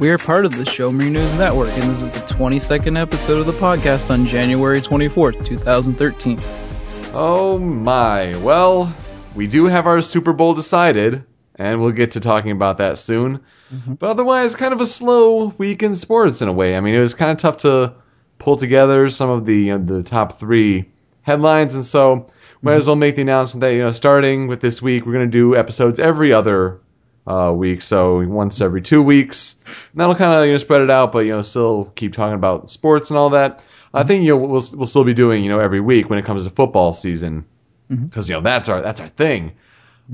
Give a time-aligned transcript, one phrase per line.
[0.00, 3.38] We are part of the Show Me News Network, and this is the 22nd episode
[3.38, 6.40] of the podcast on January 24th, 2013.
[7.12, 8.34] Oh my.
[8.38, 8.96] Well,
[9.34, 11.22] we do have our Super Bowl decided,
[11.56, 13.40] and we'll get to talking about that soon.
[13.70, 13.92] Mm-hmm.
[13.96, 16.78] But otherwise, kind of a slow week in sports in a way.
[16.78, 17.92] I mean, it was kind of tough to
[18.38, 20.88] pull together some of the you know, the top three
[21.20, 22.26] headlines, and so
[22.62, 25.30] might as well make the announcement that you know starting with this week we're going
[25.30, 26.80] to do episodes every other
[27.26, 30.90] uh, week so once every two weeks and that'll kind of you know spread it
[30.90, 34.30] out but you know still keep talking about sports and all that i think you
[34.30, 36.92] know we'll, we'll still be doing you know every week when it comes to football
[36.92, 37.44] season
[37.88, 38.32] because mm-hmm.
[38.32, 39.52] you know that's our that's our thing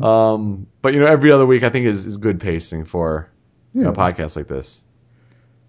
[0.03, 3.31] um, but you know every other week i think is, is good pacing for
[3.73, 4.85] you know podcasts like this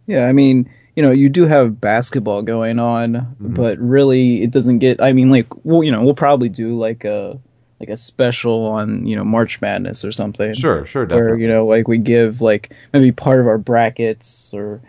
[0.06, 3.54] yeah i mean you know, you do have basketball going on, mm-hmm.
[3.54, 5.00] but really it doesn't get.
[5.00, 7.40] I mean, like, well, you know, we'll probably do like a
[7.80, 10.54] like a special on you know March Madness or something.
[10.54, 11.32] Sure, sure, definitely.
[11.32, 14.82] Where you know, like we give like maybe part of our brackets or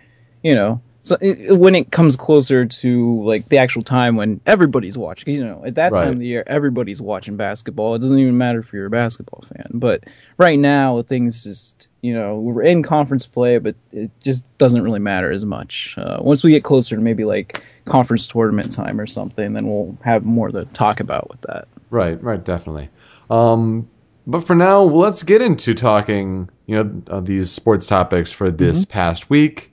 [0.42, 4.98] you know so it, when it comes closer to like the actual time when everybody's
[4.98, 6.04] watching, you know, at that right.
[6.04, 7.94] time of the year, everybody's watching basketball.
[7.94, 9.70] It doesn't even matter if you're a basketball fan.
[9.72, 10.04] But
[10.36, 15.00] right now, things just, you know, we're in conference play, but it just doesn't really
[15.00, 15.94] matter as much.
[15.98, 19.96] Uh, once we get closer to maybe like conference tournament time or something, then we'll
[20.02, 21.66] have more to talk about with that.
[21.90, 22.88] Right, right, definitely.
[23.30, 23.88] Um,
[24.26, 28.82] but for now, let's get into talking, you know, uh, these sports topics for this
[28.82, 28.92] mm-hmm.
[28.92, 29.72] past week.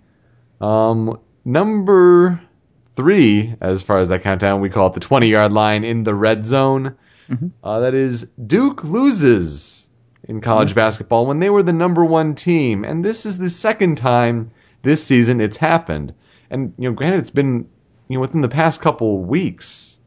[0.62, 2.42] Um, number
[2.96, 6.16] three, as far as that countdown, we call it the 20 yard line in the
[6.16, 6.96] red zone.
[7.30, 7.48] Mm-hmm.
[7.64, 9.85] Uh, that is Duke loses
[10.28, 10.80] in college mm-hmm.
[10.80, 12.84] basketball when they were the number one team.
[12.84, 16.14] And this is the second time this season it's happened.
[16.50, 17.68] And, you know, granted, it's been,
[18.08, 20.00] you know, within the past couple weeks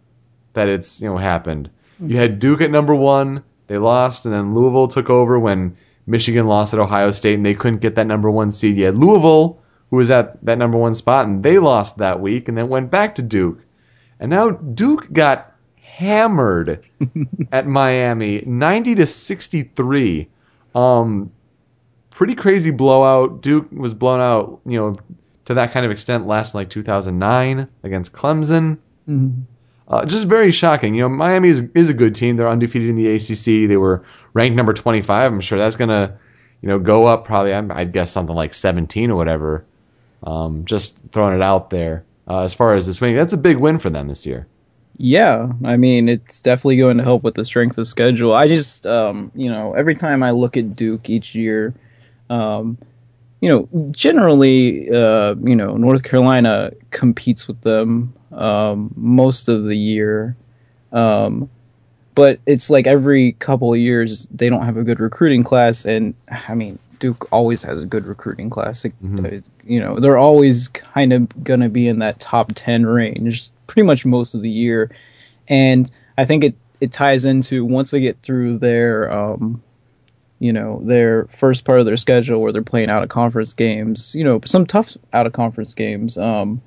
[0.52, 1.70] that it's, you know, happened.
[1.96, 2.10] Mm-hmm.
[2.10, 6.46] You had Duke at number one, they lost, and then Louisville took over when Michigan
[6.46, 8.76] lost at Ohio State and they couldn't get that number one seed.
[8.76, 8.94] yet.
[8.94, 12.68] Louisville who was at that number one spot, and they lost that week and then
[12.68, 13.60] went back to Duke.
[14.20, 15.54] And now Duke got
[15.98, 16.84] hammered
[17.52, 20.28] at Miami, 90 to 63.
[20.74, 21.32] Um,
[22.10, 23.40] pretty crazy blowout.
[23.40, 24.94] Duke was blown out, you know,
[25.46, 28.78] to that kind of extent last like 2009 against Clemson.
[29.08, 29.40] Mm-hmm.
[29.88, 30.94] Uh, just very shocking.
[30.94, 32.36] You know, Miami is, is a good team.
[32.36, 33.68] They're undefeated in the ACC.
[33.68, 34.04] They were
[34.34, 35.32] ranked number 25.
[35.32, 36.18] I'm sure that's gonna,
[36.60, 37.54] you know, go up probably.
[37.54, 39.64] I'd guess something like 17 or whatever
[40.22, 42.04] um, just throwing it out there.
[42.28, 44.46] Uh, as far as this win, that's a big win for them this year.
[45.00, 48.34] Yeah, I mean it's definitely going to help with the strength of schedule.
[48.34, 51.72] I just, um, you know, every time I look at Duke each year,
[52.30, 52.76] um,
[53.40, 59.76] you know, generally, uh, you know, North Carolina competes with them um, most of the
[59.76, 60.36] year,
[60.92, 61.48] um,
[62.16, 66.14] but it's like every couple of years they don't have a good recruiting class, and
[66.28, 68.82] I mean, Duke always has a good recruiting class.
[68.82, 69.38] Mm-hmm.
[69.64, 73.86] You know, they're always kind of going to be in that top 10 range pretty
[73.86, 74.90] much most of the year.
[75.48, 79.62] And I think it, it ties into once they get through their, um,
[80.38, 84.14] you know, their first part of their schedule where they're playing out of conference games,
[84.14, 86.16] you know, some tough out of conference games.
[86.18, 86.62] Um,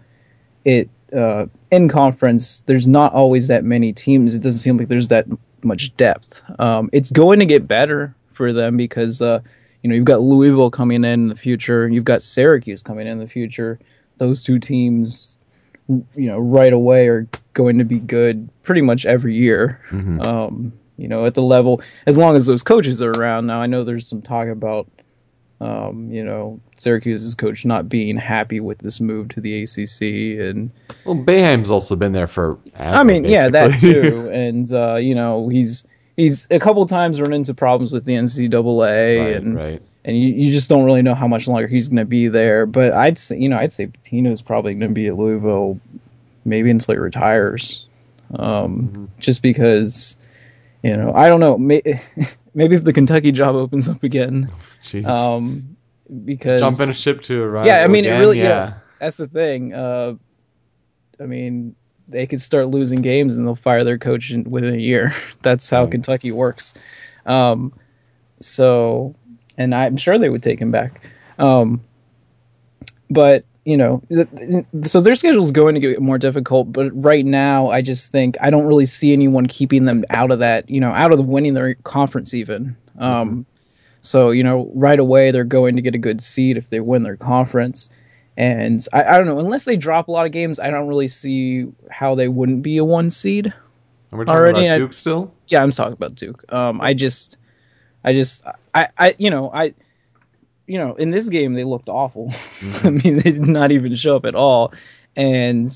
[0.66, 4.34] it, uh, in conference, there's not always that many teams.
[4.34, 5.28] It doesn't seem like there's that
[5.64, 6.42] much depth.
[6.60, 9.40] Um, it's going to get better for them because, uh,
[9.82, 11.88] you know, you've got Louisville coming in in the future.
[11.88, 13.80] You've got Syracuse coming in the future.
[14.18, 15.40] Those two teams,
[15.88, 19.82] you know, right away are going to be good pretty much every year.
[19.90, 20.22] Mm-hmm.
[20.22, 23.48] Um, you know, at the level, as long as those coaches are around.
[23.48, 24.88] Now, I know there's some talk about,
[25.60, 30.70] um, you know, Syracuse's coach not being happy with this move to the ACC, and
[31.04, 32.60] well, Boeheim's also been there for.
[32.76, 33.32] I mean, basically.
[33.32, 35.86] yeah, that too, and uh, you know, he's
[36.22, 39.82] he's a couple times run into problems with the NCAA, right, and right.
[40.06, 42.66] and you, you just don't really know how much longer he's going to be there.
[42.66, 45.80] But I'd say you know I'd say Pitino's probably going to be at Louisville
[46.46, 47.86] maybe until he retires,
[48.36, 49.06] um, mm-hmm.
[49.20, 50.18] just because
[50.84, 51.82] you know I don't know may,
[52.54, 54.52] maybe if the Kentucky job opens up again,
[55.06, 55.78] um,
[56.24, 58.44] because jumping a ship to a yeah I mean again, it really yeah.
[58.44, 58.74] yeah.
[59.00, 59.74] that's the thing.
[59.74, 60.16] Uh,
[61.20, 61.76] I mean
[62.12, 65.14] they could start losing games and they'll fire their coach in, within a year.
[65.42, 65.92] That's how right.
[65.92, 66.74] Kentucky works.
[67.26, 67.74] Um,
[68.40, 69.16] so,
[69.58, 71.02] and I'm sure they would take him back.
[71.40, 71.82] Um,
[73.10, 76.72] but you know, th- so their schedule is going to get more difficult.
[76.72, 80.40] But right now, I just think I don't really see anyone keeping them out of
[80.40, 80.70] that.
[80.70, 82.76] You know, out of the winning their conference even.
[82.98, 83.46] Um,
[84.02, 87.04] so you know, right away they're going to get a good seed if they win
[87.04, 87.90] their conference.
[88.38, 91.08] And I, I don't know, unless they drop a lot of games, I don't really
[91.10, 93.48] see how they wouldn't be a one seed.
[93.48, 95.34] And we're talking Already, about I- Duke still.
[95.48, 96.52] Yeah, I'm talking about Duke.
[96.52, 97.38] Um, I just,
[98.04, 98.44] I just,
[98.74, 99.74] I, I, you know, I,
[100.66, 102.34] you know, in this game they looked awful.
[102.84, 104.74] I mean, they did not even show up at all,
[105.16, 105.70] and,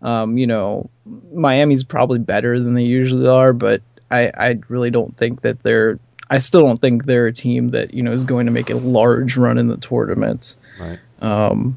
[0.00, 0.88] um, you know,
[1.34, 5.98] Miami's probably better than they usually are, but I, I really don't think that they're.
[6.32, 8.76] I still don't think they're a team that you know is going to make a
[8.76, 10.56] large run in the tournament.
[10.80, 10.98] Right.
[11.20, 11.76] Um,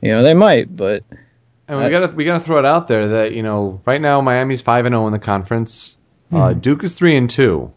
[0.00, 1.02] you know, they might, but
[1.66, 4.20] And we I- gotta we gotta throw it out there that you know right now
[4.20, 5.96] Miami's five and zero in the conference.
[6.30, 7.72] Uh, Duke is three and two.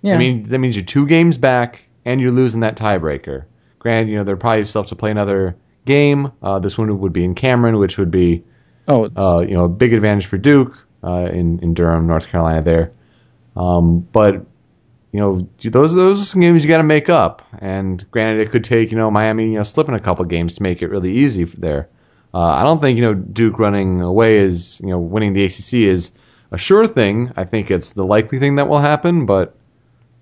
[0.00, 0.06] Hmm.
[0.06, 3.44] yeah, I mean that means you're two games back and you're losing that tiebreaker.
[3.78, 6.32] Granted, you know they're probably still have to play another game.
[6.42, 8.42] Uh, this one would be in Cameron, which would be
[8.88, 12.26] oh, it's, uh, you know a big advantage for Duke uh, in in Durham, North
[12.26, 12.62] Carolina.
[12.62, 12.92] There,
[13.56, 14.44] um, but
[15.12, 17.42] you know those those are some games you got to make up.
[17.58, 20.62] And granted, it could take you know Miami you know slipping a couple games to
[20.62, 21.88] make it really easy there.
[22.32, 25.74] Uh, I don't think you know Duke running away is you know winning the ACC
[25.74, 26.12] is
[26.52, 27.32] a sure thing.
[27.36, 29.56] I think it's the likely thing that will happen, but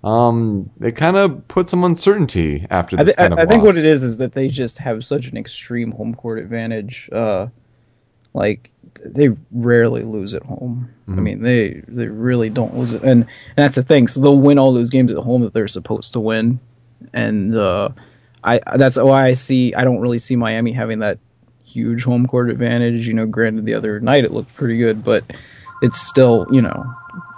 [0.03, 3.45] um, it kind of puts some uncertainty after I, this thi- I, kind of I
[3.45, 7.09] think what it is is that they just have such an extreme home court advantage.
[7.11, 7.47] Uh,
[8.33, 8.71] like
[9.05, 10.89] they rarely lose at home.
[11.07, 11.23] I Mhm.
[11.23, 14.07] mean, they they really don't lose it, and, and that's the thing.
[14.07, 16.59] So they'll win all those games at home that they're supposed to win,
[17.13, 17.89] and uh,
[18.43, 21.17] I that's why I see I don't really see Miami having that
[21.63, 23.07] huge home court advantage.
[23.07, 25.23] You know, granted the other night it looked pretty good, but
[25.81, 26.85] it's still you know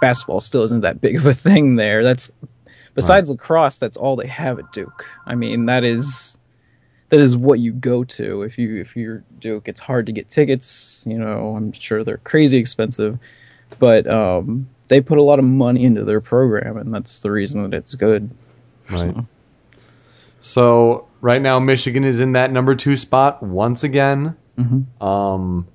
[0.00, 2.02] basketball still isn't that big of a thing there.
[2.02, 2.30] That's
[2.94, 5.06] besides lacrosse, that's all they have at Duke.
[5.26, 6.36] I mean, that is
[7.12, 9.68] that is what you go to if you if you're Duke.
[9.68, 11.04] It's hard to get tickets.
[11.06, 13.18] You know, I'm sure they're crazy expensive,
[13.78, 17.64] but um, they put a lot of money into their program, and that's the reason
[17.64, 18.30] that it's good.
[18.90, 19.14] Right.
[20.40, 24.34] So right now, Michigan is in that number two spot once again.
[24.58, 25.02] Mhm.
[25.02, 25.66] Um,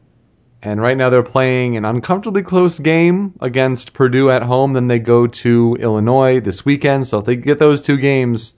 [0.64, 4.74] and right now they're playing an uncomfortably close game against Purdue at home.
[4.74, 7.06] Then they go to Illinois this weekend.
[7.06, 8.56] So if they get those two games,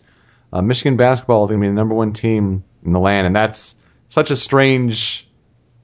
[0.53, 3.35] uh, Michigan basketball is going to be the number one team in the land, and
[3.35, 3.75] that's
[4.09, 5.27] such a strange,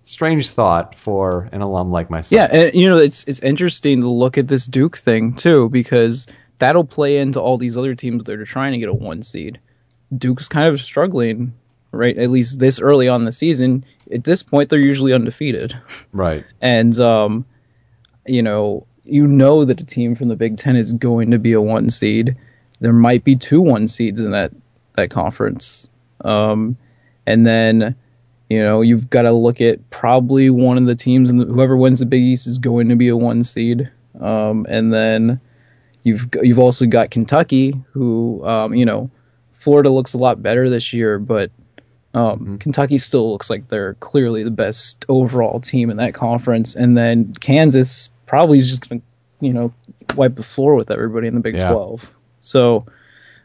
[0.03, 2.31] strange thought for an alum like myself.
[2.31, 6.27] Yeah, and you know it's it's interesting to look at this Duke thing too because
[6.59, 9.59] that'll play into all these other teams that are trying to get a one seed.
[10.15, 11.53] Duke's kind of struggling,
[11.91, 12.17] right?
[12.17, 13.85] At least this early on in the season.
[14.13, 15.75] At this point, they're usually undefeated.
[16.11, 16.45] Right.
[16.61, 17.45] and um,
[18.27, 21.53] you know, you know that a team from the Big Ten is going to be
[21.53, 22.37] a one seed.
[22.79, 24.51] There might be two one seeds in that
[24.93, 25.87] that conference,
[26.23, 26.77] um,
[27.25, 27.95] and then
[28.49, 31.99] you know you've got to look at probably one of the teams, and whoever wins
[31.99, 33.89] the Big East is going to be a one seed,
[34.19, 35.39] um, and then
[36.03, 39.09] you've you've also got Kentucky, who um, you know,
[39.53, 41.51] Florida looks a lot better this year, but
[42.13, 46.97] um, Kentucky still looks like they're clearly the best overall team in that conference, and
[46.97, 49.05] then Kansas probably is just going to,
[49.45, 49.73] you know,
[50.15, 51.71] wipe the floor with everybody in the Big Yeah.
[51.71, 52.09] Twelve.
[52.39, 52.85] So,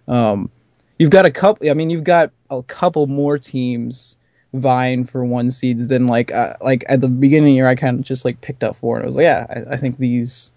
[0.07, 0.51] um,
[0.99, 1.69] you've got a couple.
[1.69, 4.17] I mean, you've got a couple more teams
[4.53, 7.69] vying for one seeds than like uh, like at the beginning of the year.
[7.69, 9.77] I kind of just like picked up four, and I was like, yeah, I, I
[9.77, 10.51] think these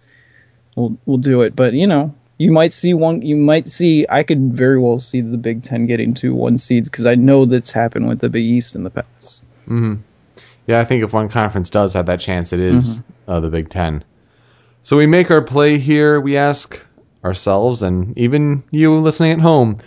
[0.76, 1.56] will will do it.
[1.56, 3.22] But you know, you might see one.
[3.22, 4.06] You might see.
[4.10, 7.46] I could very well see the Big Ten getting two one seeds because I know
[7.46, 9.44] that's happened with the Big East in the past.
[9.66, 9.96] hmm
[10.68, 13.70] Yeah, I think if one conference does have that chance, it is, uh, the Big
[13.70, 14.04] Ten.
[14.82, 16.20] So we make our play here.
[16.20, 16.82] We ask
[17.24, 19.80] ourselves, and even you listening at home,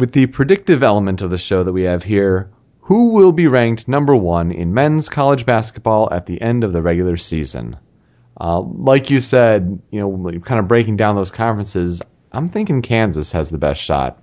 [0.00, 3.86] with the predictive element of the show that we have here, who will be ranked
[3.86, 7.76] number one in men's college basketball at the end of the regular season?
[8.40, 12.00] Uh, like you said, you know, kind of breaking down those conferences,
[12.32, 14.18] I'm thinking Kansas has the best shot.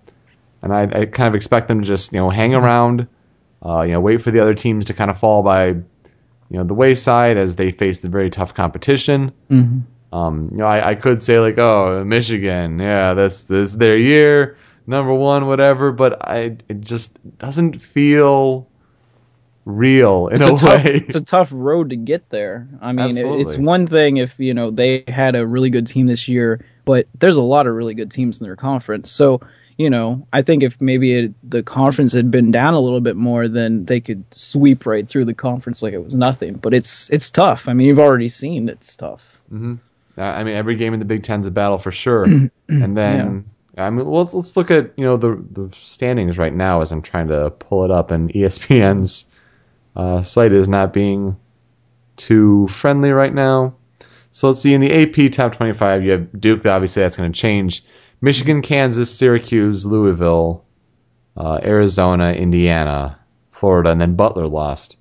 [0.61, 3.07] And I, I kind of expect them to just, you know, hang around,
[3.63, 5.85] uh, you know, wait for the other teams to kind of fall by, you
[6.49, 9.31] know, the wayside as they face the very tough competition.
[9.51, 10.15] Mm-hmm.
[10.17, 13.97] Um, you know, I, I could say like, oh, Michigan, yeah, that's this is their
[13.97, 14.57] year,
[14.87, 15.91] number one, whatever.
[15.91, 18.67] But I, it just doesn't feel
[19.65, 20.93] real in It's a, a, tough, way.
[20.95, 22.67] it's a tough road to get there.
[22.81, 26.07] I mean, it, it's one thing if you know they had a really good team
[26.07, 29.11] this year, but there's a lot of really good teams in their conference.
[29.11, 29.41] So
[29.77, 33.15] you know, I think if maybe it, the conference had been down a little bit
[33.15, 36.55] more, then they could sweep right through the conference like it was nothing.
[36.55, 37.67] But it's it's tough.
[37.67, 39.41] I mean, you've already seen it's tough.
[39.49, 39.75] hmm
[40.19, 42.23] I mean, every game in the Big Ten's a battle for sure.
[42.69, 43.45] and then
[43.77, 47.01] I mean, let's let's look at you know the the standings right now as I'm
[47.01, 49.25] trying to pull it up, and ESPN's
[49.95, 51.37] uh, site is not being
[52.15, 53.75] too friendly right now.
[54.31, 56.65] So let's see in the AP top 25, you have Duke.
[56.65, 57.83] Obviously, that's going to change.
[58.19, 60.65] Michigan, Kansas, Syracuse, Louisville,
[61.35, 63.19] uh, Arizona, Indiana,
[63.51, 64.97] Florida, and then Butler lost.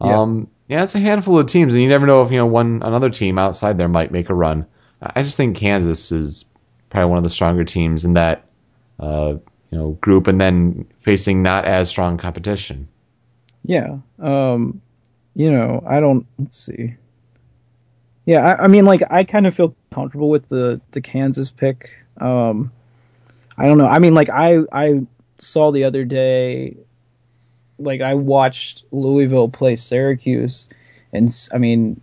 [0.00, 0.20] Yeah.
[0.20, 2.82] Um, yeah, it's a handful of teams, and you never know if you know one
[2.82, 4.66] another team outside there might make a run.
[5.02, 6.44] I just think Kansas is
[6.92, 8.44] probably one of the stronger teams in that
[9.00, 9.34] uh,
[9.70, 12.86] you know group, and then facing not as strong competition.
[13.64, 13.98] Yeah.
[14.20, 14.82] Um,
[15.34, 16.26] you know, I don't.
[16.38, 16.96] Let's see.
[18.26, 21.90] Yeah, I, I mean, like, I kind of feel comfortable with the the Kansas pick.
[22.20, 22.70] Um,
[23.56, 23.86] I don't know.
[23.86, 25.06] I mean, like, I I
[25.38, 26.76] saw the other day,
[27.78, 30.68] like, I watched Louisville play Syracuse,
[31.14, 32.02] and I mean,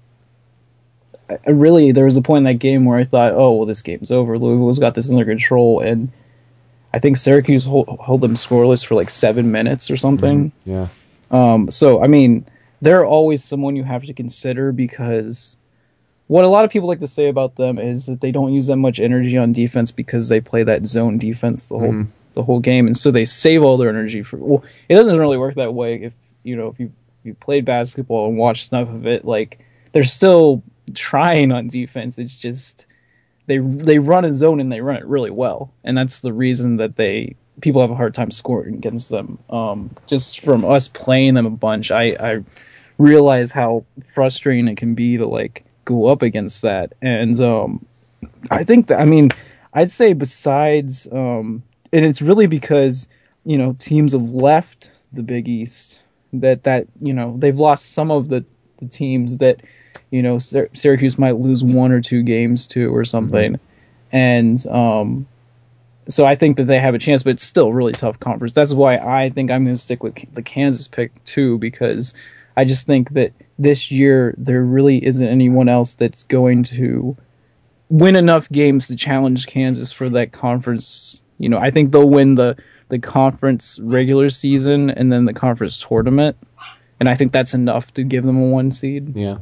[1.30, 3.82] I, really there was a point in that game where I thought, oh well, this
[3.82, 4.38] game's over.
[4.38, 6.10] Louisville's got this under control, and
[6.94, 10.52] I think Syracuse hold, hold them scoreless for like seven minutes or something.
[10.66, 10.88] Yeah.
[11.32, 12.46] Um, so I mean,
[12.82, 15.56] they're always someone you have to consider because
[16.28, 18.68] what a lot of people like to say about them is that they don't use
[18.68, 22.08] that much energy on defense because they play that zone defense the whole Mhm.
[22.34, 24.38] the whole game, and so they save all their energy for.
[24.38, 26.92] Well, it doesn't really work that way if you know if you
[27.24, 29.26] you played basketball and watched enough of it.
[29.26, 29.60] Like
[29.92, 32.20] they're still trying on defense.
[32.20, 32.86] It's just
[33.48, 36.78] they they run a zone and they run it really well, and that's the reason
[36.78, 39.40] that they people have a hard time scoring against them.
[39.50, 42.44] Um, just from us playing them a bunch, I I
[42.98, 47.86] realize how frustrating it can be to like go up against that, and um,
[48.52, 49.30] I think that I mean
[49.74, 53.08] I'd say besides um, and it's really because
[53.46, 56.02] you know teams have left the Big East
[56.34, 58.46] that that you know they've lost some of the
[58.78, 59.62] the teams that
[60.12, 63.60] you know Syr- Syracuse might lose one or two games to or something,
[64.12, 65.28] and um,
[66.10, 68.54] so I think that they have a chance, but it's still a really tough conference.
[68.54, 72.16] That's why I think I'm going to stick with the Kansas pick too, because
[72.58, 77.16] I just think that this year there really isn't anyone else that's going to
[77.90, 81.22] win enough games to challenge Kansas for that conference.
[81.38, 82.58] You know, I think they'll win the
[82.90, 86.38] the conference regular season and then the conference tournament,
[87.00, 89.38] and I think that's enough to give them a one seed Yeah.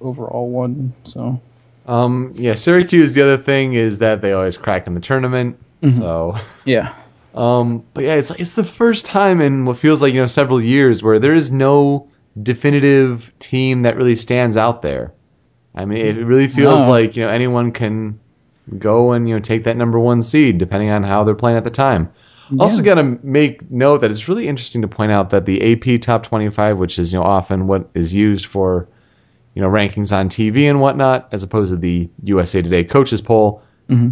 [0.00, 0.92] Overall one.
[1.04, 1.40] So
[1.86, 3.12] Um, yeah, Syracuse.
[3.12, 5.58] The other thing is that they always crack in the tournament.
[5.96, 6.94] So, yeah,
[7.34, 10.60] um, but yeah, it's it's the first time in what feels like you know several
[10.60, 12.08] years where there is no
[12.42, 15.12] definitive team that really stands out there.
[15.74, 16.90] I mean, it really feels No.
[16.90, 18.18] like you know anyone can
[18.78, 21.64] go and you know take that number one seed depending on how they're playing at
[21.64, 22.10] the time.
[22.58, 26.00] Also, got to make note that it's really interesting to point out that the AP
[26.00, 28.88] Top 25, which is you know often what is used for
[29.56, 33.62] you know rankings on TV and whatnot, as opposed to the USA Today coaches poll,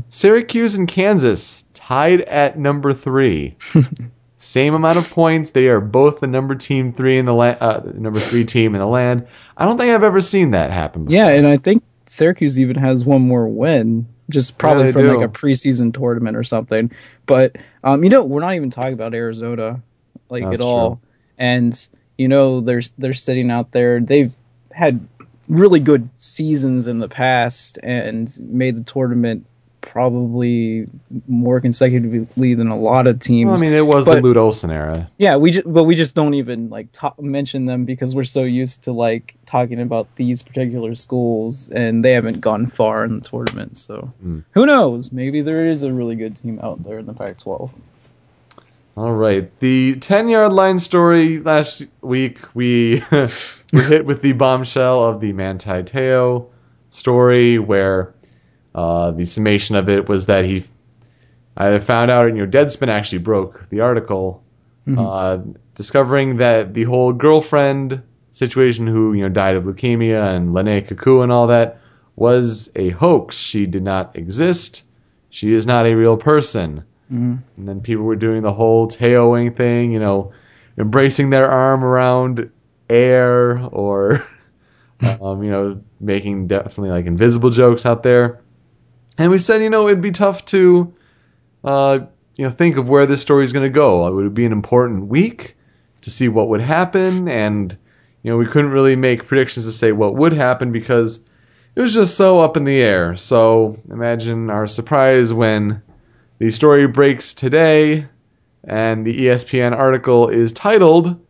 [0.09, 3.57] Syracuse and Kansas tied at number three.
[4.39, 5.51] Same amount of points.
[5.51, 8.79] They are both the number team three in the la- uh, number three team in
[8.79, 9.27] the land.
[9.57, 11.05] I don't think I've ever seen that happen.
[11.05, 11.15] Before.
[11.15, 15.19] yeah, and I think Syracuse even has one more win, just probably they from do.
[15.19, 16.91] like a preseason tournament or something.
[17.27, 19.83] But um, you know, we're not even talking about Arizona
[20.29, 21.01] like That's at all.
[21.37, 24.01] And you know, they're they're sitting out there.
[24.01, 24.33] They've
[24.71, 25.07] had
[25.49, 29.47] really good seasons in the past and made the tournament
[29.81, 30.87] probably
[31.29, 33.49] more consecutively than a lot of teams.
[33.49, 35.11] Well, I mean, it was the But- Lute Olson era.
[35.19, 38.45] Yeah, we just but we just don't even like talk, mention them because we're so
[38.45, 43.25] used to like talking about these particular schools and they haven't gone far in the
[43.29, 43.77] tournament.
[43.77, 44.45] So Mm.
[44.53, 45.13] who knows?
[45.13, 47.71] Maybe there is a really good team out there in the Pac-12.
[48.97, 53.03] All right, the ten yard line story last week we
[53.75, 56.51] were hit with the bombshell of the Manti Teo
[56.91, 58.15] story, where
[58.75, 60.65] uh, the summation of it was that he
[61.57, 64.43] either found out, and you know, Deadspin actually broke the article,
[64.99, 65.39] uh,
[65.75, 68.03] discovering that the whole girlfriend
[68.33, 71.81] situation, who you know died of leukemia and Lennay Kekua and all that,
[72.17, 73.37] was a hoax.
[73.37, 74.85] She did not exist.
[75.31, 76.85] She is not a real person.
[77.57, 80.33] And then people were doing the whole Teoing thing, you know,
[80.79, 82.51] embracing their arm around
[82.89, 84.27] air or,
[85.21, 88.41] um, you know, making definitely like invisible jokes out there.
[89.19, 90.95] And we said, you know, it'd be tough to,
[91.63, 92.01] uh,
[92.37, 94.07] you know, think of where this story is going to go.
[94.09, 95.57] It would be an important week
[96.03, 97.29] to see what would happen.
[97.29, 97.77] And,
[98.23, 101.21] you know, we couldn't really make predictions to say what would happen because
[101.77, 103.17] it was just so up in the air.
[103.17, 105.83] So imagine our surprise when
[106.39, 108.07] the story breaks today,
[108.65, 111.24] and the ESPN article is titled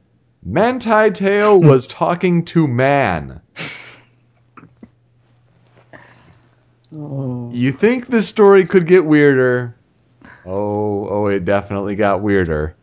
[0.44, 3.40] Manti Teo was talking to man.
[6.96, 7.50] Oh.
[7.52, 9.74] You think the story could get weirder?
[10.46, 12.76] Oh, oh, it definitely got weirder.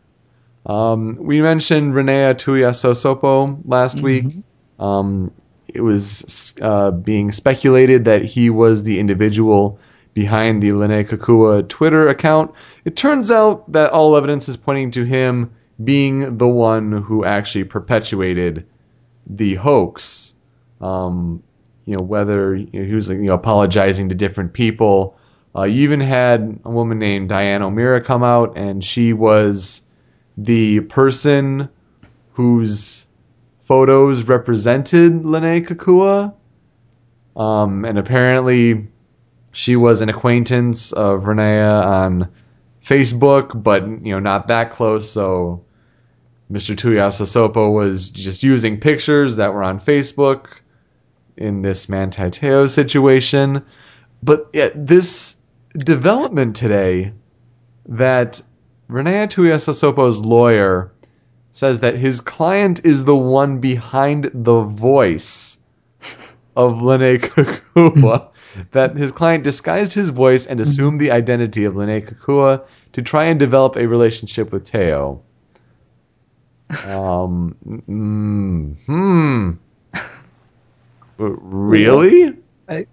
[0.66, 4.26] Um, we mentioned Ronaiah Tuiasosopo last week.
[4.78, 5.32] Um,
[5.68, 9.78] it was uh, being speculated that he was the individual
[10.14, 12.52] behind the Lennay Kekua Twitter account.
[12.84, 15.52] It turns out that all evidence is pointing to him
[15.82, 18.66] being the one who actually perpetuated
[19.26, 20.34] the hoax.
[20.80, 21.42] Um,
[21.84, 25.16] you know, whether you know, he was you know, apologizing to different people.
[25.54, 29.82] Uh, you even had a woman named Diane O'Meara come out, and she was
[30.36, 31.68] the person
[32.32, 33.06] whose
[33.64, 36.34] photos represented Lennay Kekua.
[37.36, 38.88] Um, and apparently,
[39.52, 42.28] she was an acquaintance of Ronaiah on
[42.84, 45.10] Facebook, but you know, not that close.
[45.10, 45.64] So,
[46.50, 46.76] Mr.
[46.76, 50.46] Tuiasosopo was just using pictures that were on Facebook
[51.36, 53.64] in this Manti Teo situation.
[54.22, 55.36] But yeah, this
[55.76, 57.12] development today
[57.88, 58.40] that
[58.88, 60.92] Ronaiah Tuiasosopo's lawyer
[61.54, 65.58] says that his client is the one behind the voice
[66.56, 68.28] of Lennay Kekua.
[68.72, 73.24] that his client disguised his voice and assumed the identity of Lennay Kekua to try
[73.24, 75.22] and develop a relationship with Teo.
[76.86, 77.56] Um,
[77.88, 79.50] mm, hmm.
[81.16, 82.36] But really?
[82.68, 82.86] I...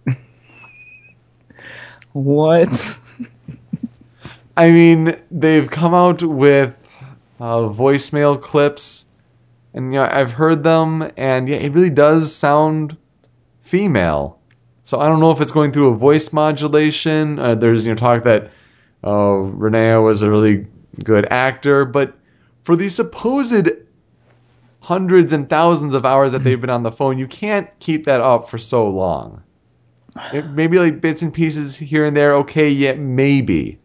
[2.12, 3.00] what?
[4.58, 6.76] I mean, they've come out with
[7.40, 9.06] uh, voicemail clips,
[9.74, 12.98] and you know, I've heard them, and yeah, it really does sound
[13.62, 14.39] female.
[14.90, 17.38] So I don't know if it's going through a voice modulation.
[17.38, 18.46] Uh, there's you know talk that
[19.04, 20.66] uh, Ronaiah was a really
[21.04, 22.18] good actor, but
[22.64, 23.70] for these supposed
[24.80, 28.20] hundreds and thousands of hours that they've been on the phone, you can't keep that
[28.20, 29.44] up for so long.
[30.34, 33.78] It, maybe like bits and pieces here and there, okay, yeah, maybe.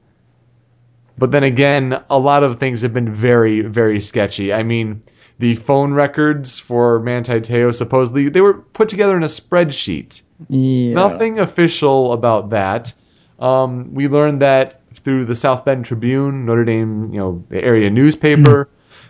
[1.19, 4.55] But then again, a lot of things have been very, very sketchy.
[4.55, 5.03] I mean,
[5.39, 10.23] the phone records for Manti Teo supposedly they were put together in a spreadsheet.
[10.49, 10.95] Yeah.
[10.95, 12.93] Nothing official about that.
[13.39, 17.91] Um, we learned that through the South Bend Tribune, Notre Dame, you know, the area
[17.91, 18.69] newspaper,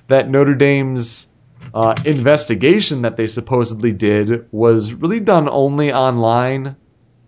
[0.08, 1.26] that Notre Dame's
[1.72, 6.76] uh, investigation that they supposedly did was really done only online,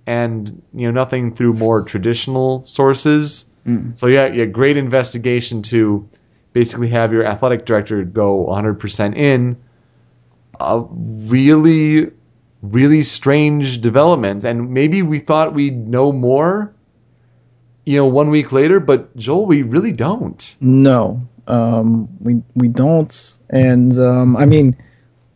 [0.07, 3.47] and you know nothing through more traditional sources.
[3.95, 6.09] So yeah, yeah, great investigation to
[6.53, 9.57] basically have your athletic director go 100% in.
[10.59, 12.11] A really,
[12.73, 16.73] really strange developments, and maybe we thought we'd know more.
[17.85, 20.57] You know, one week later, but Joel, we really don't.
[20.61, 24.77] No, um, we we don't, and um, I mean,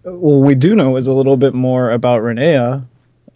[0.02, 2.84] well, we do know is a little bit more about Ronaiah.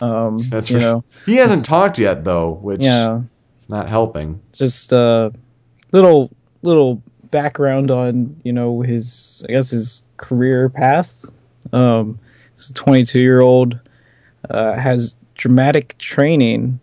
[0.01, 3.21] Um, That's you for know, He hasn't talked yet though, which yeah,
[3.57, 4.41] it's not helping.
[4.53, 5.33] just a
[5.93, 6.31] little
[6.63, 11.25] little background on you know his I guess his career path.
[11.73, 12.19] Um,
[12.55, 13.79] this 22 year old
[14.51, 16.81] uh, has dramatic training.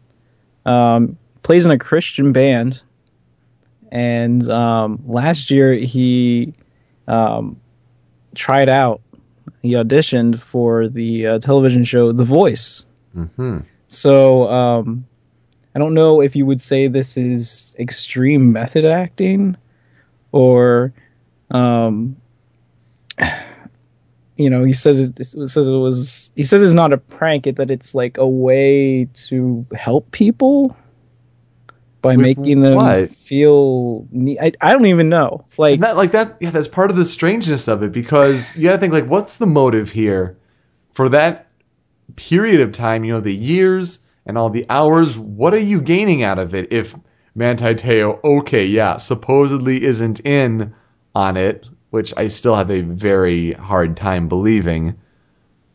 [0.66, 2.82] Um, plays in a Christian band,
[3.92, 6.54] and um, last year he
[7.08, 7.60] um,
[8.36, 9.02] tried out.
[9.62, 12.86] He auditioned for the uh, television show The Voice.
[13.14, 15.06] hmm So um,
[15.76, 19.58] I don't know if you would say this is extreme method acting,
[20.32, 20.94] or,
[21.50, 22.16] um,
[24.42, 26.32] you know, he says it, it says it was.
[26.36, 30.76] He says it's not a prank; it, that it's like a way to help people
[32.02, 33.12] by With making them what?
[33.12, 34.08] feel.
[34.12, 35.46] Ne- I I don't even know.
[35.58, 38.64] Like And that like that yeah, that's part of the strangeness of it because you
[38.64, 40.38] gotta think like what's the motive here
[40.94, 41.48] for that
[42.16, 46.24] period of time, you know, the years and all the hours, what are you gaining
[46.24, 46.96] out of it if
[47.36, 50.74] Manti Teo, okay, yeah, supposedly isn't in
[51.16, 54.98] on it, which I still have a very hard time believing.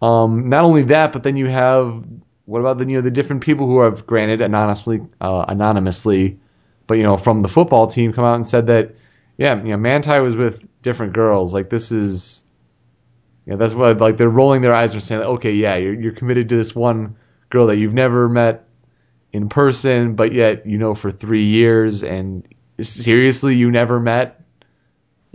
[0.02, 2.04] Um, not only that, but then you have
[2.46, 6.40] what about the you know the different people who have granted anonymously uh, anonymously,
[6.86, 8.96] but you know from the football team come out and said that
[9.36, 12.44] yeah you know Manti was with different girls like this is
[13.44, 16.48] yeah that's what like they're rolling their eyes and saying okay yeah you're you're committed
[16.48, 17.16] to this one
[17.50, 18.68] girl that you've never met
[19.32, 22.46] in person but yet you know for three years and
[22.80, 24.45] seriously you never met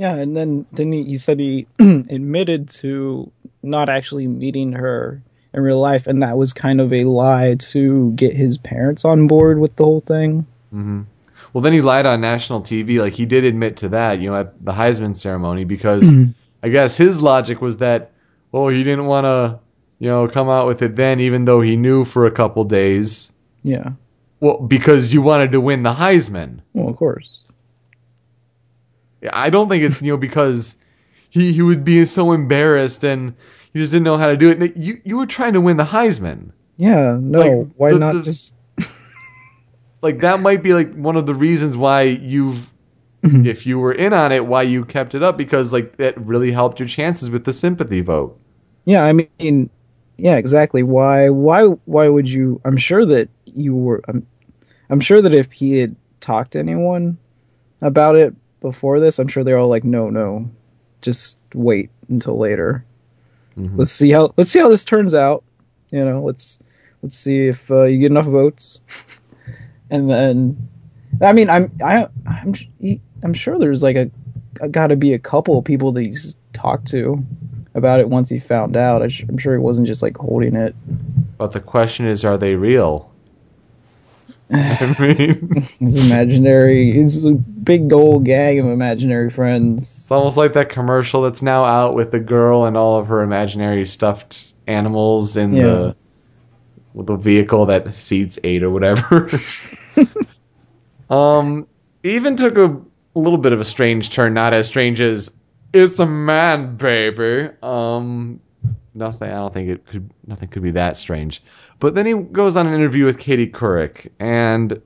[0.02, 5.22] Yeah, and then then he, said he admitted to not actually meeting her
[5.54, 9.28] in real life, and that was kind of a lie to get his parents on
[9.28, 10.48] board with the whole thing.
[10.74, 11.02] Mm-hmm.
[11.54, 12.98] Well, then he lied on national TV.
[12.98, 16.12] Like he did admit to that, you know, at the Heisman ceremony, because
[16.64, 18.12] I guess his logic was that,
[18.52, 19.60] well, he didn't want to,
[20.00, 23.32] you know, come out with it then, even though he knew for a couple days.
[23.62, 23.92] Yeah,
[24.40, 26.62] Well, because you wanted to win the Heisman.
[26.74, 27.46] Well, of course.
[29.32, 30.76] I don't think it's you know because
[31.30, 33.34] he he would be so embarrassed and
[33.74, 34.76] he just didn't know how to do it.
[34.78, 36.52] You you were trying to win the Heisman.
[36.78, 37.40] Yeah, no.
[37.40, 38.54] Like, why the- not the- just?
[40.02, 42.68] Like that might be like one of the reasons why you've
[43.24, 43.46] Mhm.
[43.46, 46.52] if you were in on it why you kept it up because like that really
[46.52, 48.40] helped your chances with the sympathy vote.
[48.86, 49.70] Yeah, I mean,
[50.18, 50.82] yeah, exactly.
[50.82, 51.30] Why?
[51.30, 51.66] Why?
[51.86, 52.60] Why would you?
[52.66, 54.02] I'm sure that you were.
[54.08, 54.26] I'm,
[54.90, 57.20] I'm sure that if he had talked to anyone
[57.80, 60.50] about it before this, I'm sure they're all like, no, no,
[61.02, 62.86] just wait until later.
[63.58, 63.78] Mhm.
[63.78, 64.34] Let's see how.
[64.38, 65.44] Let's see how this turns out.
[65.90, 66.58] You know, let's
[67.02, 68.80] let's see if uh, you get enough votes,
[69.90, 70.70] and then.
[71.22, 72.56] I mean, I'm I I'm
[73.22, 76.88] I'm sure there's like a, got to be a couple of people that he's talked
[76.92, 77.24] to
[77.76, 79.02] about it once he found out.
[79.02, 80.74] I sh- I'm sure he wasn't just like holding it.
[81.38, 83.11] But the question is, are they real?
[84.54, 89.84] I mean, His imaginary, his big old gang of imaginary friends.
[89.84, 93.22] it's almost like that commercial that's now out with the girl and all of her
[93.22, 95.64] imaginary stuffed animals in Yeah.
[95.64, 95.96] the
[96.94, 99.30] with the vehicle that seats eight or whatever.
[101.10, 101.68] um,
[102.04, 102.78] even took a,
[103.14, 105.30] little bit of a strange turn, not as strange as
[105.74, 107.50] it's a man, baby.
[107.62, 108.40] Um,
[108.94, 109.30] nothing.
[109.30, 110.10] I don't think it could.
[110.28, 111.42] Nothing could be that strange.
[111.82, 114.80] But then he goes on an interview with Katie Couric, and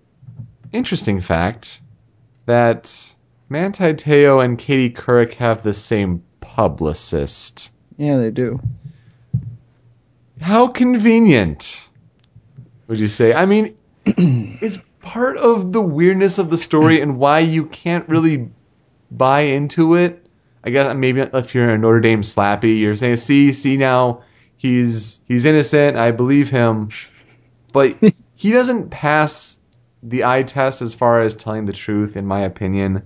[0.71, 1.81] interesting fact
[2.45, 3.13] that
[3.49, 7.69] Manti Te'o and Katie Couric have the same publicist.
[7.97, 8.62] Yeah, they do.
[10.39, 11.89] How convenient,
[12.88, 13.34] would you say?
[13.34, 18.49] I mean, it's part of the weirdness of the story and why you can't really
[19.12, 20.25] buy into it.
[20.63, 24.23] I guess maybe if you're a Notre Dame slappy, you're saying, "See, see now,
[24.65, 25.97] he's he's innocent.
[25.97, 26.89] I believe him,"
[27.71, 27.95] but
[28.36, 29.60] he doesn't pass
[30.04, 33.04] the eye test as far as telling the truth, in my opinion.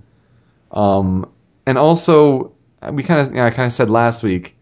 [0.71, 1.29] Um,
[1.65, 2.53] and also,
[2.91, 4.57] we kind of, you know, I kind of said last week,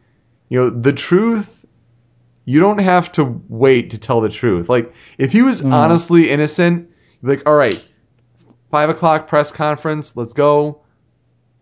[0.50, 1.54] you know, the truth.
[2.46, 4.70] You don't have to wait to tell the truth.
[4.70, 5.74] Like, if he was Mm.
[5.74, 6.90] honestly innocent,
[7.22, 7.84] like, all right,
[8.72, 10.80] five o'clock press conference, let's go.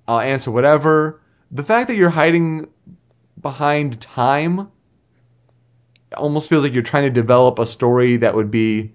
[0.08, 1.22] I'll answer whatever.
[1.52, 2.68] The fact that you're hiding
[3.42, 4.68] behind time
[6.18, 8.94] almost feels like you're trying to develop a story that would be,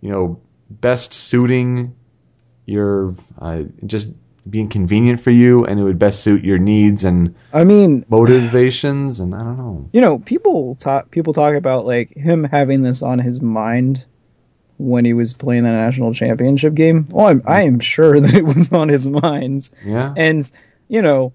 [0.00, 1.94] you know, best suiting
[2.66, 4.08] your uh, just
[4.48, 9.20] being convenient for you, and it would best suit your needs and I mean, motivations.
[9.20, 9.88] And I don't know.
[9.92, 14.04] you know, people talk people talk about like him having this on his mind
[14.78, 17.06] when he was playing the national championship game.
[17.10, 20.12] Well, I'm, I am sure that it was on his mind, Yeah.
[20.16, 20.50] and
[20.88, 21.32] you know,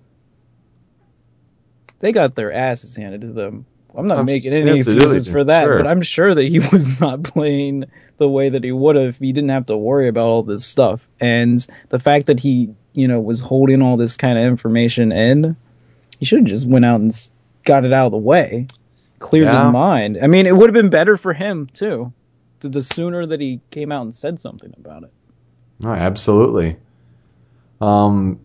[1.99, 3.65] they got their asses handed to them.
[3.97, 5.77] I'm not Abs- making any excuses for that, sure.
[5.77, 7.85] but I'm sure that he was not playing
[8.17, 10.65] the way that he would have if he didn't have to worry about all this
[10.65, 11.01] stuff.
[11.19, 15.55] And the fact that he, you know, was holding all this kind of information in,
[16.19, 17.29] he should have just went out and
[17.65, 18.67] got it out of the way,
[19.19, 19.65] cleared Yeah.
[19.65, 20.17] his mind.
[20.21, 22.13] I mean, it would have been better for him too.
[22.61, 25.11] The, the sooner that he came out and said something about it.
[25.79, 26.75] No, absolutely.
[27.81, 28.39] Um,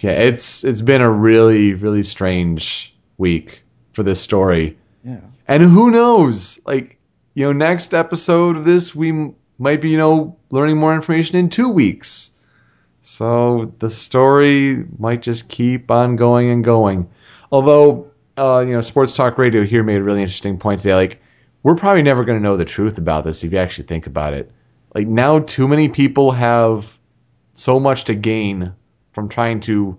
[0.00, 3.62] yeah, it's it's been a really really strange week
[3.92, 5.20] for this story, Yeah.
[5.46, 6.58] and who knows?
[6.64, 6.98] Like,
[7.34, 11.48] you know, next episode of this, we might be you know learning more information in
[11.50, 12.30] two weeks.
[13.02, 17.10] So the story might just keep on going and going.
[17.52, 20.94] Although, uh, you know, Sports Talk Radio here made a really interesting point today.
[20.94, 21.20] Like,
[21.62, 24.32] we're probably never going to know the truth about this if you actually think about
[24.32, 24.50] it.
[24.94, 26.98] Like now, too many people have
[27.52, 28.72] so much to gain
[29.12, 29.98] from trying to, you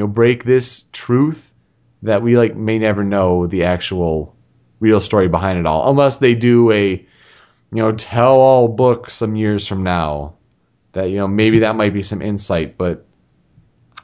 [0.00, 1.52] know, break this truth
[2.02, 4.34] that we like may never know the actual
[4.80, 7.06] real story behind it all, unless they do a, you
[7.82, 10.34] know, tell all book some years from now.
[10.92, 13.06] That you know maybe that might be some insight, but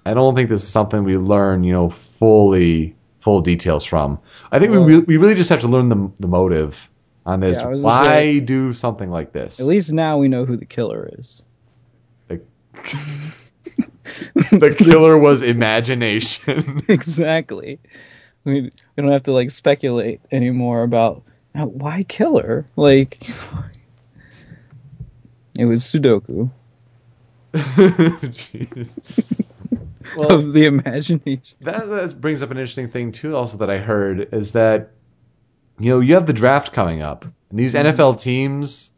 [0.04, 4.20] I don't think this is something we learn, you know, fully full details from.
[4.52, 6.88] I think Well- we re- we really just have to learn the the motive
[7.24, 7.58] on this.
[7.58, 9.58] Yeah, I was gonna Why say- do something like this?
[9.58, 11.42] At least now we know who the killer is.
[12.28, 12.40] the,
[14.34, 16.82] the killer was imagination.
[16.88, 17.78] exactly.
[18.44, 22.66] We we don't have to like speculate anymore about why killer.
[22.76, 23.28] Like
[25.54, 26.50] it was Sudoku
[27.56, 28.88] Jeez.
[30.16, 31.56] well, of the imagination.
[31.62, 33.34] that, that brings up an interesting thing too.
[33.34, 34.90] Also, that I heard is that
[35.78, 37.88] you know you have the draft coming up, and these mm-hmm.
[37.88, 38.90] NFL teams,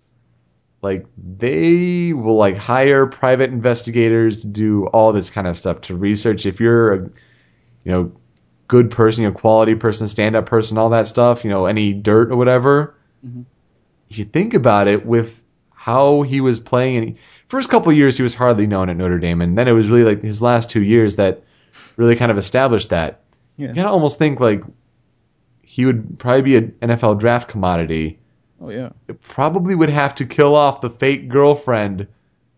[0.82, 5.96] like they will like hire private investigators to do all this kind of stuff to
[5.96, 6.98] research if you're a
[7.84, 8.12] you know
[8.68, 11.44] good person, you know quality person, stand up person, all that stuff.
[11.44, 12.94] You know any dirt or whatever.
[13.26, 13.44] Mhm.
[14.10, 15.42] If you think about it, with
[15.78, 16.96] how he was playing.
[16.96, 17.16] And he,
[17.48, 20.04] first couple years, he was hardly known at Notre Dame, and then it was really
[20.04, 21.44] like his last two years that
[21.96, 23.20] really kind of established that.
[23.56, 23.68] Yeah.
[23.68, 24.62] You kind of almost think like
[25.62, 28.18] he would probably be an NFL draft commodity.
[28.60, 28.90] Oh yeah.
[29.06, 32.08] It probably would have to kill off the fake girlfriend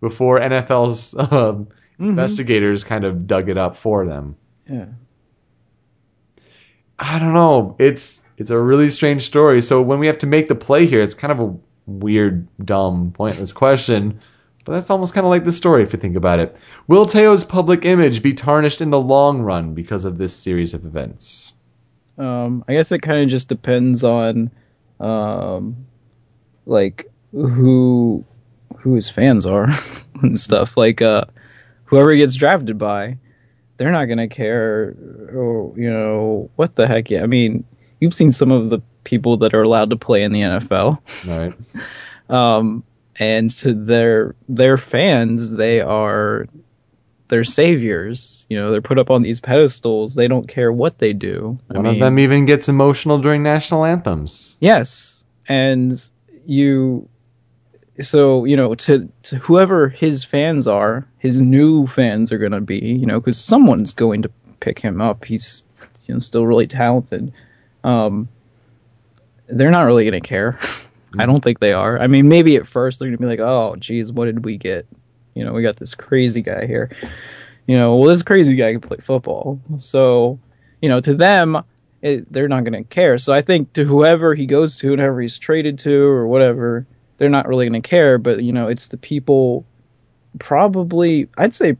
[0.01, 4.37] before NFL's um, investigators kind of dug it up for them.
[4.67, 4.87] Yeah.
[6.99, 7.77] I don't know.
[7.79, 9.63] It's it's a really strange story.
[9.63, 13.13] So when we have to make the play here, it's kind of a weird, dumb,
[13.13, 14.21] pointless question.
[14.65, 16.57] But that's almost kind of like the story if you think about it.
[16.87, 20.85] Will Teo's public image be tarnished in the long run because of this series of
[20.85, 21.53] events?
[22.19, 24.51] Um, I guess it kind of just depends on,
[25.01, 25.87] um,
[26.67, 28.25] like who
[28.79, 29.69] who his fans are
[30.23, 30.77] and stuff.
[30.77, 31.25] Like uh,
[31.85, 33.19] whoever he gets drafted by,
[33.77, 34.95] they're not gonna care.
[35.33, 37.11] Or, you know what the heck?
[37.11, 37.65] Yeah, I mean,
[38.01, 40.99] you've seen some of the people that are allowed to play in the NFL.
[41.27, 41.55] Right.
[42.29, 42.85] um,
[43.17, 46.47] and to their their fans, they are
[47.29, 48.47] their saviors.
[48.49, 50.15] You know, they're put up on these pedestals.
[50.15, 51.59] They don't care what they do.
[51.71, 54.57] I One of them even gets emotional during national anthems.
[54.61, 56.11] yes, and
[56.47, 57.09] you.
[58.01, 62.61] So you know, to to whoever his fans are, his new fans are going to
[62.61, 62.79] be.
[62.79, 65.25] You know, because someone's going to pick him up.
[65.25, 65.65] He's
[66.07, 67.33] you know still really talented.
[67.85, 68.29] Um,
[69.49, 70.59] they're not really going to care.
[71.19, 71.99] I don't think they are.
[71.99, 74.87] I mean, maybe at first they're gonna be like, "Oh, geez, what did we get?
[75.35, 76.91] You know, we got this crazy guy here.
[77.67, 79.61] You know, well, this crazy guy can play football.
[79.79, 80.39] So,
[80.81, 81.65] you know, to them,
[82.03, 83.19] it, they're not gonna care.
[83.19, 86.87] So I think to whoever he goes to, whoever he's traded to, or whatever,
[87.19, 88.19] they're not really gonna care.
[88.19, 89.65] But you know, it's the people.
[90.39, 91.77] Probably, I'd say,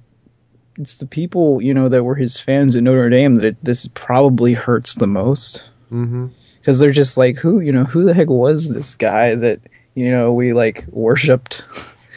[0.77, 3.89] it's the people you know that were his fans at Notre Dame that it, this
[3.95, 6.29] probably hurts the most Mm-hmm.
[6.61, 9.59] because they're just like who you know who the heck was this guy that
[9.97, 11.65] you know we like worshipped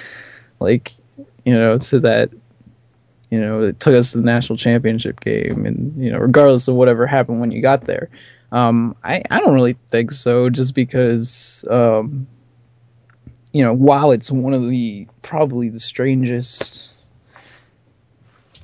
[0.60, 0.94] like
[1.44, 2.30] you know to that
[3.34, 6.76] you know it took us to the national championship game and you know regardless of
[6.76, 8.10] whatever happened when you got there
[8.52, 12.28] um i i don't really think so just because um
[13.52, 16.94] you know while it's one of the probably the strangest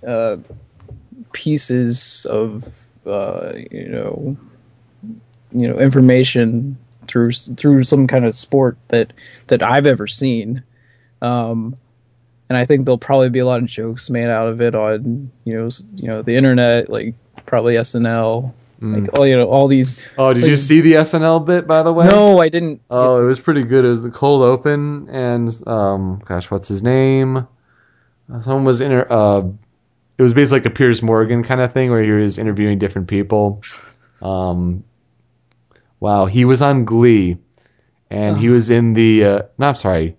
[0.08, 0.38] uh
[1.34, 2.64] pieces of
[3.08, 4.38] uh you know
[5.52, 6.78] you know information
[7.08, 9.14] through through some kind of sport that
[9.48, 10.64] that I've ever seen.
[11.22, 11.76] Um,
[12.50, 15.32] and I think there'll probably be a lot of jokes made out of it on
[15.46, 19.98] you know you know the internet, like probably SNL, like all you know all these.
[20.18, 22.08] Oh, did you see the SNL bit by the way?
[22.08, 22.82] No, I didn't.
[22.90, 23.86] Oh, it was pretty good.
[23.86, 27.38] It was the cold open, and um, gosh, what's his name?
[27.38, 28.92] Uh, Someone was in.
[28.92, 29.52] Uh,
[30.18, 33.08] it was basically like a Piers Morgan kind of thing where he was interviewing different
[33.08, 33.64] people.
[34.22, 34.84] Um,
[36.00, 37.38] wow, he was on Glee,
[38.10, 39.24] and he was in the.
[39.24, 40.18] Uh, no, I'm sorry,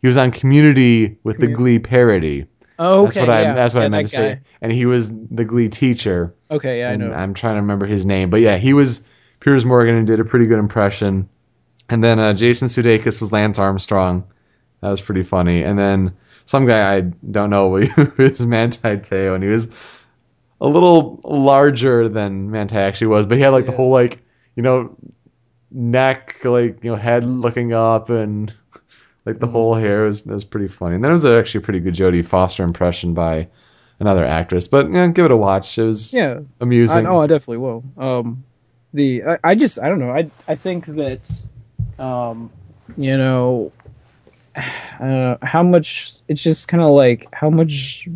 [0.00, 2.46] he was on Community with the Glee parody.
[2.78, 3.42] Oh, That's okay, what I.
[3.42, 4.40] yeah, That's what yeah, I meant to that say.
[4.60, 6.34] And he was the Glee teacher.
[6.50, 7.12] Okay, yeah, I know.
[7.12, 9.02] I'm trying to remember his name, but yeah, he was
[9.40, 11.28] Piers Morgan and did a pretty good impression.
[11.88, 14.24] And then uh, Jason Sudeikis was Lance Armstrong.
[14.80, 15.62] That was pretty funny.
[15.62, 17.68] And then some guy I don't know
[18.18, 19.68] was Manti Teo, and he was
[20.60, 24.22] a little larger than Manti actually was, but he had like the whole like
[24.54, 24.96] you know
[25.70, 28.52] neck, like you know head looking up, and
[29.28, 29.52] like the Mm-hmm.
[29.52, 30.94] whole hair was was pretty funny.
[30.96, 33.48] And then it was actually a pretty good Jodie Foster impression by
[34.00, 34.68] another actress.
[34.68, 35.76] But you know, give it a watch.
[35.78, 36.96] It was yeah, amusing.
[36.96, 37.20] I know.
[37.20, 37.84] I definitely will.
[37.98, 38.44] Um,
[38.94, 40.10] the I, I just I don't know.
[40.10, 41.30] I I think that,
[41.98, 42.50] um,
[42.96, 43.70] you know,
[44.56, 44.62] I
[44.98, 46.14] don't know how much.
[46.26, 48.08] It's just kind of like how much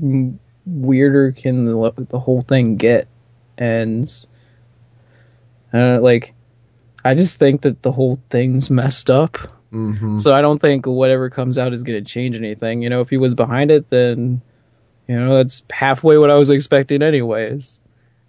[0.66, 3.07] weirder can the the whole thing get,
[3.59, 4.11] and
[5.75, 6.35] uh, like
[7.05, 9.37] I just think that the whole thing's messed up.
[9.72, 12.82] Hmm So I don't think whatever comes out is going to change anything.
[12.82, 14.40] You know, if he was behind it, then
[15.08, 17.80] you know that's halfway what I was expecting, anyways.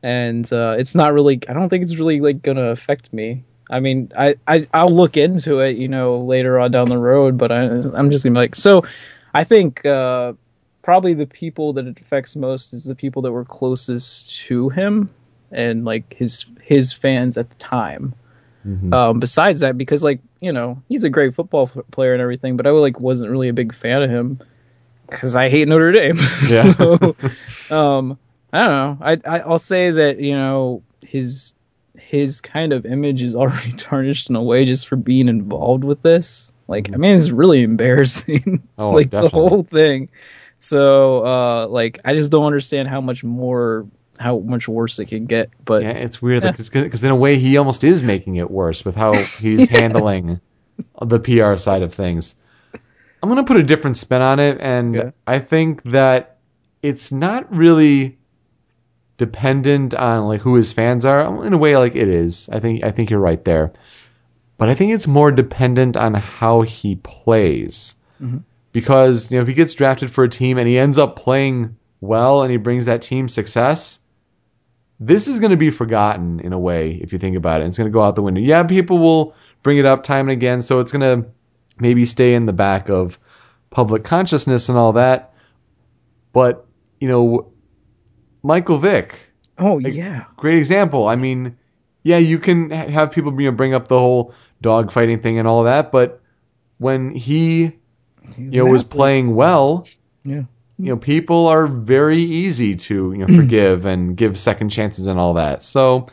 [0.01, 1.39] And uh, it's not really.
[1.47, 3.43] I don't think it's really like going to affect me.
[3.69, 7.37] I mean, I, I I'll look into it, you know, later on down the road.
[7.37, 8.83] But I, I'm just gonna be like, so.
[9.35, 10.33] I think uh,
[10.83, 15.09] probably the people that it affects most is the people that were closest to him
[15.51, 18.13] and like his his fans at the time
[18.65, 18.93] Mhm.
[18.93, 22.57] um, besides that, because like you know he's a great football f- player and everything,
[22.57, 24.39] but I like wasn't really a big fan of him
[25.09, 26.19] because I hate Notre Dame.
[26.47, 26.73] Yeah.
[26.73, 27.15] so,
[27.69, 28.17] um,
[28.51, 28.97] I don't know.
[29.01, 31.53] I, I I'll say that you know his
[31.97, 36.01] his kind of image is already tarnished in a way just for being involved with
[36.01, 36.51] this.
[36.67, 38.63] Like I mean, it's really embarrassing.
[38.77, 40.09] Oh, like the whole thing.
[40.59, 43.85] So uh, like I just don't understand how much more
[44.19, 45.49] how much worse it can get.
[45.63, 48.95] But Yeah, it's weird because in a way he almost is making it worse with
[48.95, 50.39] how he's handling
[51.01, 52.35] the PR side of things.
[53.21, 55.11] I'm gonna put a different spin on it, and Okay.
[55.25, 56.37] I think that
[56.81, 58.17] it's not really
[59.17, 61.45] dependent on like who his fans are.
[61.45, 62.49] In a way, like it is.
[62.51, 63.71] I think I think you're right there,
[64.57, 67.95] but I think it's more dependent on how he plays.
[68.21, 68.43] Mhm.
[68.73, 71.77] Because you know if he gets drafted for a team and he ends up playing
[72.01, 73.99] well and he brings that team success,
[75.05, 77.67] this is going to be forgotten in a way if you think about it.
[77.67, 78.41] It's going to go out the window.
[78.41, 81.29] Yeah, people will bring it up time and again, so it's going to
[81.79, 83.17] maybe stay in the back of
[83.69, 85.33] public consciousness and all that.
[86.31, 86.65] But,
[86.99, 87.51] you know,
[88.43, 89.19] Michael Vick,
[89.57, 90.25] Oh yeah.
[90.37, 91.07] great example.
[91.07, 91.57] I mean,
[92.03, 95.47] yeah, you can have people you know, bring up the whole dog fighting thing and
[95.47, 96.21] all that, but
[96.77, 97.73] when he
[98.35, 99.87] He's you know was playing well,
[100.23, 100.43] Yeah.
[100.83, 105.17] You know, people are very easy to you know forgive and give second chances and
[105.19, 105.63] all that.
[105.63, 106.07] So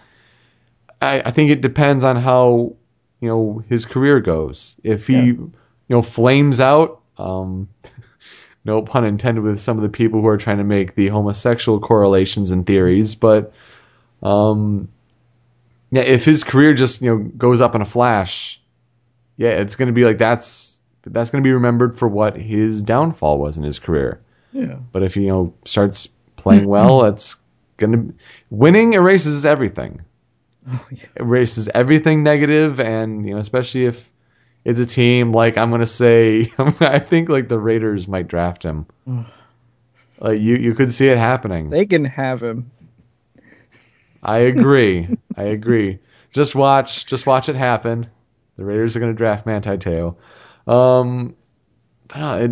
[1.01, 2.77] I, I think it depends on how
[3.21, 4.77] you know his career goes.
[4.85, 5.23] If he Yeah.
[5.23, 5.53] you
[5.89, 7.69] know flames out, um,
[8.65, 11.81] no pun intended with some of the people who are trying to make the homosexual
[11.81, 13.53] correlations and theories, but
[14.23, 14.89] um,
[15.91, 18.61] yeah, if his career just you know goes up in a flash,
[19.37, 22.83] yeah, it's going to be like that's that's going to be remembered for what his
[22.83, 24.21] downfall was in his career.
[24.53, 24.77] Yeah.
[24.93, 27.37] But if he, you know starts playing well, it's
[27.77, 28.07] gonna
[28.51, 30.03] winning erases everything.
[30.69, 31.07] Oh yeah.
[31.17, 34.09] Erases everything negative, and you know especially if
[34.65, 38.87] it's a team like I'm gonna say I think like the Raiders might draft him.
[40.19, 41.71] Like you you could see it happening.
[41.71, 42.71] They can have him.
[44.23, 45.09] I agree.
[45.37, 45.99] I agree.
[46.33, 48.09] Just watch just watch it happen.
[48.57, 50.17] The Raiders are gonna draft Manti Te'o.
[50.67, 51.35] Um,
[52.09, 52.51] but no, it,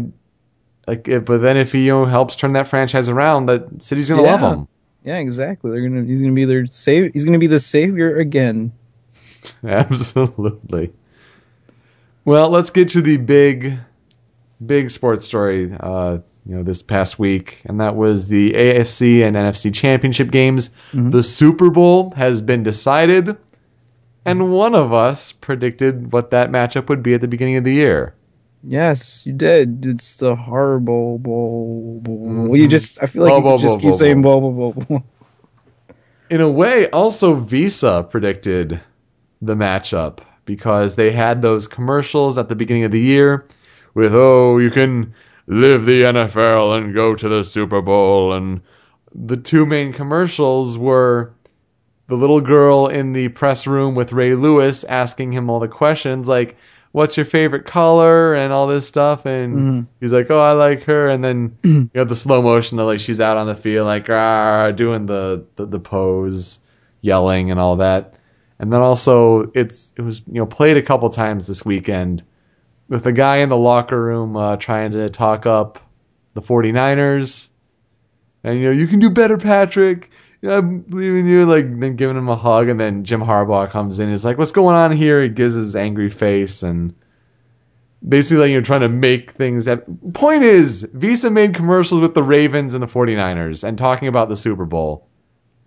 [0.88, 4.22] like, but then if he you know helps turn that franchise around, that city's gonna
[4.22, 4.68] love him.
[5.05, 5.70] Yeah, exactly.
[5.70, 6.05] They're gonna.
[6.05, 7.12] He's gonna be their save.
[7.12, 8.72] He's gonna be the savior again.
[9.64, 10.92] Absolutely.
[12.24, 13.79] Well, let's get to the big,
[14.64, 15.72] big sports story.
[15.79, 20.70] Uh, you know, this past week, and that was the AFC and NFC championship games.
[20.92, 21.11] Mhm.
[21.12, 23.37] The Super Bowl has been decided,
[24.24, 27.74] and one of us predicted what that matchup would be at the beginning of the
[27.74, 28.14] year.
[28.64, 29.87] Yes, you did.
[29.87, 32.03] It's the Harbaugh bowl.
[32.05, 32.57] Mhm.
[32.57, 33.03] You just.
[33.03, 35.03] I feel like Bowl, you just keep saying bowl, bowl, bowl.
[36.31, 38.81] In a way, also Visa predicted
[39.40, 43.47] the matchup because they had those commercials at the beginning of the year
[43.94, 45.14] with, oh, you can
[45.47, 48.33] live the NFL and go to the Super Bowl.
[48.33, 48.61] And
[49.14, 51.33] the two main commercials were
[52.09, 56.29] the little girl in the press room with Ray Lewis asking him all the questions,
[56.29, 56.57] like,
[56.92, 59.27] what's your favorite color and all this stuff.
[59.27, 59.87] And Mhm.
[60.01, 61.09] he's like, oh, I like her.
[61.09, 64.09] And then you have the slow motion of like she's out on the field, like,
[64.11, 66.61] ah, doing the, the, the pose,
[67.01, 68.14] yelling and all that.
[68.59, 72.24] And then also it's it was you know played a couple times this weekend
[72.88, 75.79] with a guy in the locker room uh, trying to talk up
[76.35, 77.51] the 49ers.
[78.42, 80.11] And you know, you can do better, Patrick.
[80.40, 81.46] Yeah, I believe in you.
[81.46, 84.11] Like then giving him a hug, and then Jim Harbaugh comes in.
[84.11, 86.94] He's like, "What's going on here?" He gives his angry face, and
[88.07, 89.64] basically, like, you're trying to make things.
[89.64, 94.29] That point is, Visa made commercials with the Ravens and the 49ers, and talking about
[94.29, 95.09] the Super Bowl.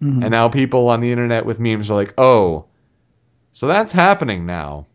[0.02, 0.22] Mhm.
[0.22, 2.66] And now people on the internet with memes are like, "Oh,
[3.52, 4.88] so that's happening now."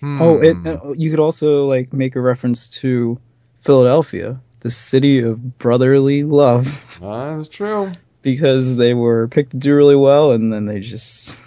[0.00, 0.20] Hmm.
[0.20, 3.18] Oh, it, uh, you could also like make a reference to
[3.62, 6.66] Philadelphia, the city of brotherly love,
[7.00, 7.92] that's true.
[8.26, 11.44] Because they were picked to do really well, and then they just.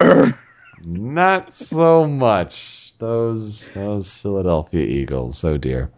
[0.82, 2.96] Not so much.
[2.96, 5.44] Those those Philadelphia Eagles.
[5.44, 5.90] Oh dear.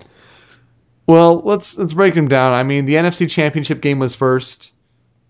[1.06, 2.52] Well, let's let's break them down.
[2.52, 4.72] I mean, the NFC Championship game was first.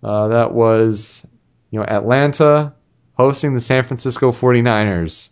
[0.02, 1.22] Uh, that was,
[1.70, 2.72] you know, Atlanta
[3.12, 5.28] hosting the San Francisco 49ers.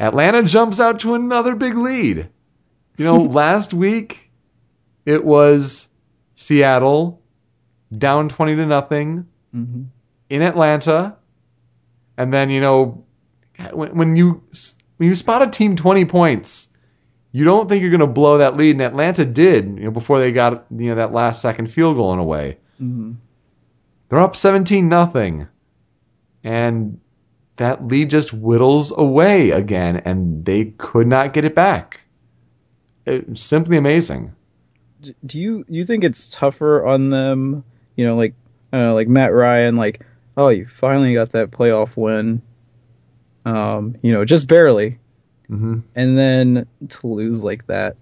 [0.00, 2.30] Atlanta jumps out to another big lead.
[2.96, 4.30] You know, last week
[5.04, 5.86] it was
[6.34, 7.20] Seattle
[7.96, 9.86] down 20 to nothing Mhm.
[10.28, 11.16] in Atlanta,
[12.16, 13.04] and then you know
[13.72, 14.42] when, when you
[14.98, 16.68] when you spot a team twenty points,
[17.32, 19.64] you don't think you're going to blow that lead, and Atlanta did.
[19.78, 22.58] You know before they got you know that last second field goal in a way.
[22.80, 23.16] Mhm.
[24.08, 25.46] They're up seventeen nothing,
[26.44, 27.00] and
[27.56, 32.02] that lead just whittles away again, and they could not get it back.
[33.06, 34.32] It's simply amazing.
[35.24, 37.64] Do you you think it's tougher on them?
[37.98, 38.34] You know, like
[38.72, 40.06] uh, like Matt Ryan, like
[40.38, 42.40] oh, you finally got that playoff win.
[43.44, 44.98] Um, you know, just barely,
[45.48, 47.96] hmm and then to lose like that,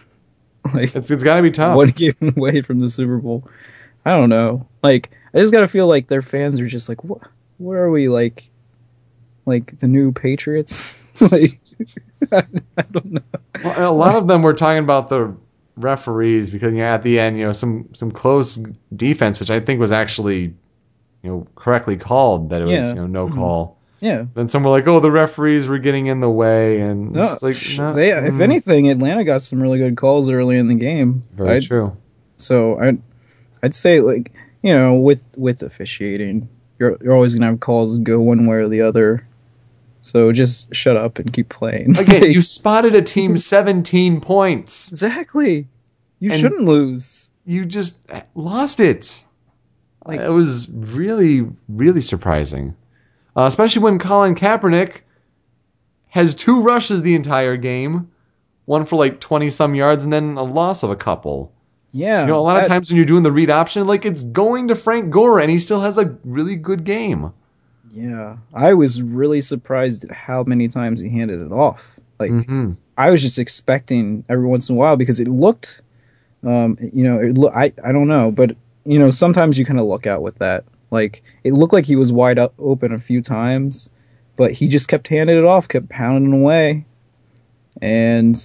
[0.74, 1.76] like It's it's got to be tough.
[1.76, 3.48] one game away from the Super Bowl.
[4.04, 4.68] I don't know.
[4.82, 7.22] Like, I just gotta feel like their fans are just like, what?
[7.58, 8.48] What are we like?
[9.44, 11.04] Like the new Patriots?
[11.20, 11.58] like,
[12.32, 12.44] I,
[12.76, 13.22] I don't know.
[13.64, 15.36] Well, a lot of them were talking about the
[15.76, 18.58] referees because you know, at the end, you know, some some close
[18.94, 20.54] defense, which I think was actually,
[21.22, 23.34] you know, correctly called that it was you know no Mhm.
[23.34, 23.76] call.
[24.00, 24.26] Yeah.
[24.34, 27.56] Then some were like, oh, the referees were getting in the way, and No, like
[27.78, 31.22] no, they, if mm, anything, Atlanta got some really good calls early in the game.
[31.34, 31.96] very I'd- true.
[32.36, 32.98] So I,
[33.62, 36.48] I'd say like you know with with officiating,
[36.78, 39.26] you're you're always gonna have calls go one way or the other.
[40.06, 41.98] So just shut up and keep playing.
[41.98, 44.88] Again, you spotted a team 17 points.
[44.88, 45.66] exactly.
[46.20, 47.28] You And- shouldn't lose.
[47.44, 47.96] You just
[48.36, 49.24] lost it.
[50.06, 52.76] Like- it was really, really surprising,
[53.36, 55.00] uh, especially when Colin Kaepernick
[56.08, 58.08] has two rushes the entire game,
[58.64, 61.52] one for like 20 some yards, and then a loss of a couple.
[61.90, 62.20] Yeah.
[62.20, 64.68] You know, a lot of times when you're doing the read option, like it's going
[64.68, 67.32] to Frank Gore, and he still has a really good game.
[67.92, 71.84] Yeah, I was really surprised at how many times he handed it off.
[72.18, 75.82] Like hmm I was just expecting every once in a while because it looked,
[76.44, 79.78] um, you know, it lo- I I don't know, but you know, sometimes you kind
[79.80, 80.64] of look out with that.
[80.90, 83.90] Like it looked like he was wide up, open a few times,
[84.36, 86.86] but he just kept handing it off, kept pounding away,
[87.82, 88.40] and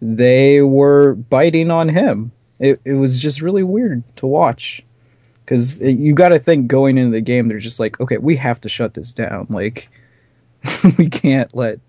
[0.00, 2.32] they were biting on him.
[2.58, 4.84] It it was just really weird to watch.
[5.48, 8.60] Because you got to think going into the game, they're just like, okay, we have
[8.60, 9.46] to shut this down.
[9.48, 9.88] Like,
[10.98, 11.80] we can't let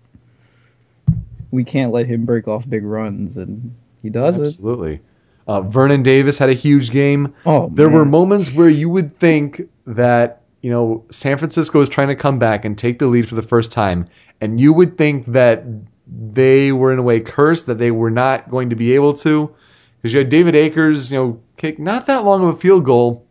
[1.50, 4.44] we can't let him break off big runs, and he does it.
[4.44, 5.00] Absolutely.
[5.46, 7.34] Uh, Vernon Davis had a huge game.
[7.44, 12.08] Oh, There were moments where you would think that, you know, San Francisco is trying
[12.08, 14.08] to come back and take the lead for the first time,
[14.40, 15.64] and you would think that
[16.06, 19.54] they were in a way cursed, that they were not going to be able to.
[19.96, 23.26] Because you had David Akers, you know, kick not that long of a field goal,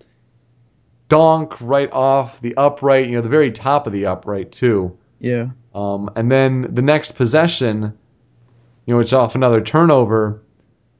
[1.09, 4.97] donk right off the upright, you know, the very top of the upright, too.
[5.19, 7.97] yeah, Um, and then the next possession,
[8.85, 10.41] you know, it's off another turnover.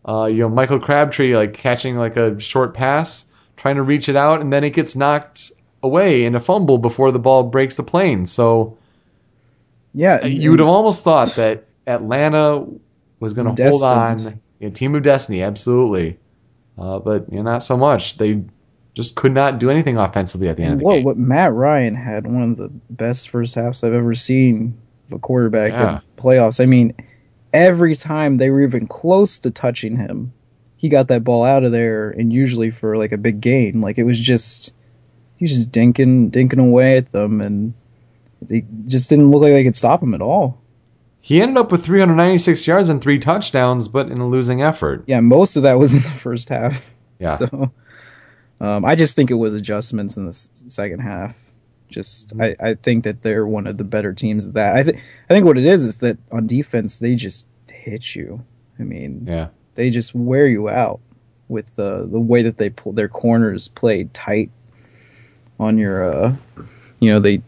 [0.08, 4.16] Uh, you know, Michael Crabtree like catching like a short pass, trying to reach it
[4.16, 5.52] out, and then it gets knocked
[5.84, 8.26] away in a fumble before the ball breaks the plane.
[8.26, 8.78] So
[9.94, 10.20] yeah.
[10.24, 12.66] uh, you would have almost thought that Atlanta
[13.20, 14.18] was going to hold on.
[14.18, 14.42] destined.
[14.60, 16.18] You know, team of destiny, absolutely.
[16.78, 18.18] Uh, but you know, not so much.
[18.18, 18.44] They
[18.96, 21.04] just could not do anything offensively at the end of the what game.
[21.04, 24.78] what Matt Ryan had one of the best first halves I've ever seen
[25.08, 25.96] of a quarterback Yeah.
[25.98, 26.62] in playoffs.
[26.62, 26.94] I mean,
[27.54, 30.34] every time they were even close to touching him,
[30.76, 33.82] he got that ball out of there, and usually for like a big gain.
[33.82, 34.72] Like it was just
[35.38, 37.74] he was just dinking dinking away at them, and
[38.42, 40.62] they just didn't look like they could stop him at all.
[41.22, 45.04] He ended up with 396 yards and three touchdowns, but in a losing effort.
[45.06, 46.82] Yeah, most of that was in the first half.
[47.20, 47.38] Yeah.
[47.50, 47.72] So,
[48.60, 51.36] um, I just think it was adjustments in the s- second half.
[51.90, 52.64] Just, Mm-hmm.
[52.64, 54.76] I, I think that they're one of the better teams at that.
[54.76, 54.98] I think,
[55.30, 58.44] I think what it is is that on defense they just hit you.
[58.80, 59.48] I mean, Yeah.
[59.76, 61.00] they just wear you out
[61.48, 64.52] with the the way that they pull their corners played tight
[65.60, 66.36] on your, uh,
[67.00, 67.42] you know, they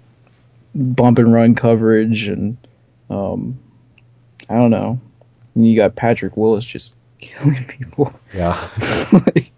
[0.73, 2.57] bump and run coverage and,
[3.11, 3.59] um,
[4.49, 4.99] I don't know.
[5.53, 8.11] And you got Patrick Willis just killing people.
[8.33, 8.69] Yeah.
[9.11, 9.51] like,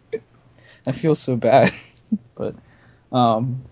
[0.88, 1.74] I feel so bad,
[2.36, 2.56] but
[3.12, 3.64] um,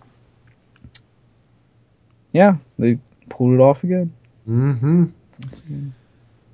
[2.31, 2.99] yeah, they
[3.29, 4.13] pulled it off again.
[4.45, 5.05] hmm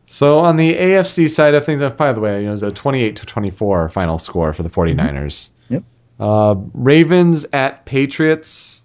[0.07, 2.63] So on the AFC side of things, uh, by the way, you know, it was
[2.63, 5.49] a 28 to 24 final score for the 49ers.
[5.69, 5.83] Yep.
[6.19, 8.81] Uh, Ravens at Patriots.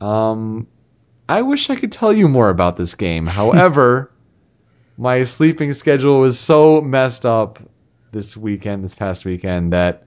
[0.00, 0.66] Um,
[1.28, 3.26] I wish I could tell you more about this game.
[3.40, 4.12] However,
[4.96, 7.58] my sleeping schedule was so messed up
[8.12, 10.03] this weekend, this past weekend, that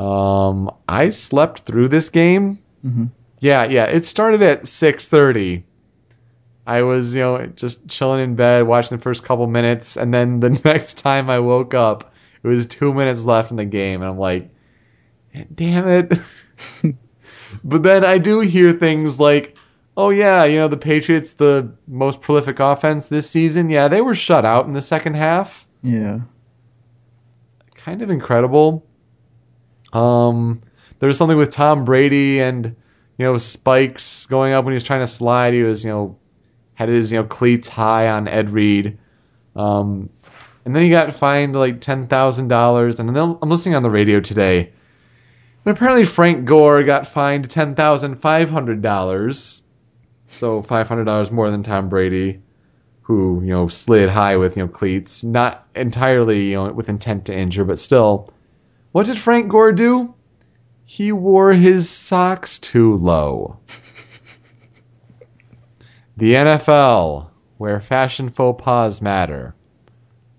[0.00, 2.58] um, I slept through this game.
[2.84, 3.10] Mhm.
[3.40, 3.84] Yeah, yeah.
[3.84, 5.64] It started at 6:30.
[6.66, 10.40] I was, you know, just chilling in bed, watching the first couple minutes, and then
[10.40, 14.10] the next time I woke up, it was two minutes left in the game, and
[14.10, 14.50] I'm like,
[15.54, 16.12] damn it.
[17.64, 19.56] but then I do hear things like,
[19.96, 24.14] oh yeah, you know, the Patriots, the most prolific offense this season, yeah, they were
[24.14, 25.66] shut out in the second half.
[25.82, 26.20] Yeah,
[27.74, 28.86] Kind of incredible.
[29.92, 30.62] Um,
[30.98, 32.76] there was something with Tom Brady and
[33.18, 35.52] you know spikes going up when he was trying to slide.
[35.52, 36.18] He was you know
[36.74, 38.98] had his you know cleats high on Ed Reed,
[39.56, 40.08] um,
[40.64, 43.00] and then he got fined like ten thousand dollars.
[43.00, 44.72] And then I'm listening on the radio today,
[45.64, 49.60] and apparently Frank Gore got fined ten thousand five hundred dollars,
[50.30, 52.40] so five hundred dollars more than Tom Brady,
[53.02, 57.26] who you know slid high with you know cleats, not entirely you know with intent
[57.26, 58.32] to injure, but still.
[58.92, 60.14] What did Frank Gore do?
[60.84, 63.58] He wore his socks too low.
[66.16, 67.28] The NFL
[67.58, 69.54] where fashion faux pas matter.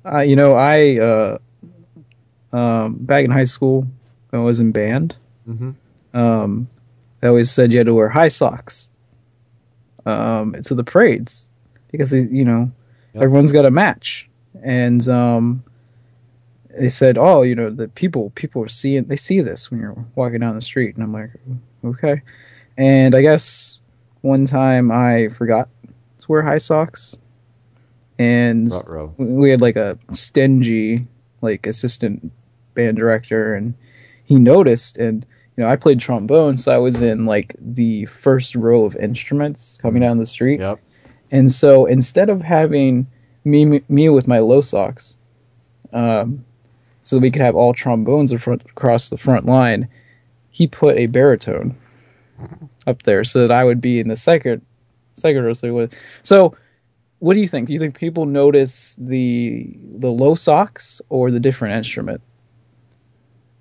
[0.05, 1.37] Uh, you know, I uh,
[2.51, 3.87] um, back in high school,
[4.33, 5.15] I was in band.
[5.47, 5.75] Mhm.
[6.13, 6.67] Um,
[7.19, 8.89] they always said you had to wear high socks
[10.05, 11.51] um, to the parades
[11.91, 12.71] because they, you know
[13.13, 13.23] Yep.
[13.23, 14.29] everyone's got a match,
[14.63, 15.63] and um,
[16.77, 20.05] they said, oh, you know, the people people are seeing they see this when you're
[20.15, 21.31] walking down the street, and I'm like,
[21.83, 22.21] okay,
[22.77, 23.79] and I guess
[24.21, 25.69] one time I forgot
[26.19, 27.17] to wear high socks,
[28.19, 28.71] and
[29.17, 31.07] we had like a stingy
[31.41, 32.31] like assistant
[32.73, 33.73] band director and
[34.25, 35.25] he noticed and
[35.57, 39.77] you know i played trombone so i was in like the first row of instruments
[39.81, 40.59] coming down the street.
[40.59, 40.79] Yep.
[41.31, 43.07] and so instead of having
[43.43, 45.17] me me with my low socks
[45.93, 46.45] um
[47.03, 49.87] so that we could have all trombones in front, across the front line
[50.49, 51.75] he put a baritone
[52.87, 54.61] up there so that i would be in the second
[55.13, 55.87] second row so,
[56.23, 56.55] so
[57.21, 57.67] what do you think?
[57.67, 62.19] Do you think people notice the the low socks or the different instrument?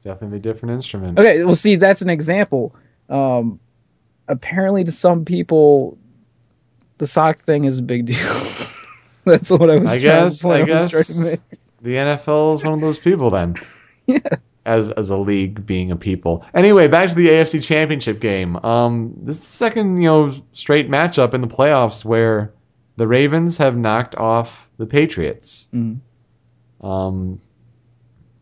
[0.02, 1.18] Definitely different instrument.
[1.18, 2.74] Okay, well, see, that's an example.
[3.10, 3.60] Um,
[4.26, 5.98] apparently, to some people,
[6.96, 8.46] the sock thing is a big deal.
[9.26, 9.90] that's what I was.
[9.90, 10.38] I trying guess.
[10.38, 11.40] to, point I was guess make.
[11.82, 13.54] The NFL is one of those people then.
[14.06, 14.18] Yeah.
[14.66, 16.44] As as a league being a people.
[16.52, 18.56] Anyway, back to the AFC Championship game.
[18.56, 22.52] Um, this is the second you know straight matchup in the playoffs where
[22.96, 25.68] the Ravens have knocked off the Patriots.
[25.72, 26.00] Mhm.
[26.80, 27.40] Um,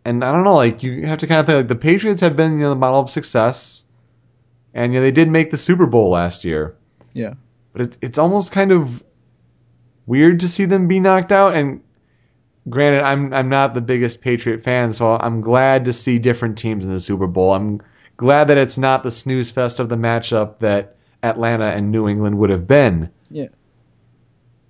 [0.04, 2.34] and I don't know, like you have to kind of think like the Patriots have
[2.36, 3.84] been you know the model of success,
[4.74, 6.76] and you know they did make the Super Bowl last year.
[7.12, 7.34] Yeah.
[7.72, 9.02] but it's it's almost kind of
[10.06, 11.54] weird to see them be knocked out.
[11.54, 11.82] And
[12.68, 16.84] granted, I'm I'm not the biggest Patriot fan, so I'm glad to see different teams
[16.84, 17.52] in the Super Bowl.
[17.52, 17.80] I'm
[18.16, 22.38] glad that it's not the snooze fest of the matchup that Atlanta and New England
[22.38, 23.10] would have been.
[23.30, 23.46] Yeah.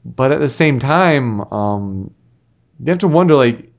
[0.05, 2.14] But at the same time, um,
[2.80, 3.70] you have to wonder like,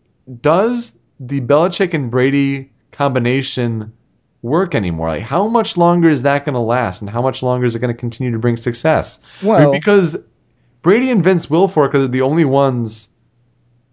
[0.41, 3.93] does the Belichick and Brady combination
[4.41, 5.09] work anymore?
[5.09, 7.79] Like, how much longer is that going to last, and how much longer is it
[7.79, 9.19] going to continue to bring success?
[9.41, 10.17] I mean, Well, because
[10.81, 13.08] Brady and Vince Wilfork are the only ones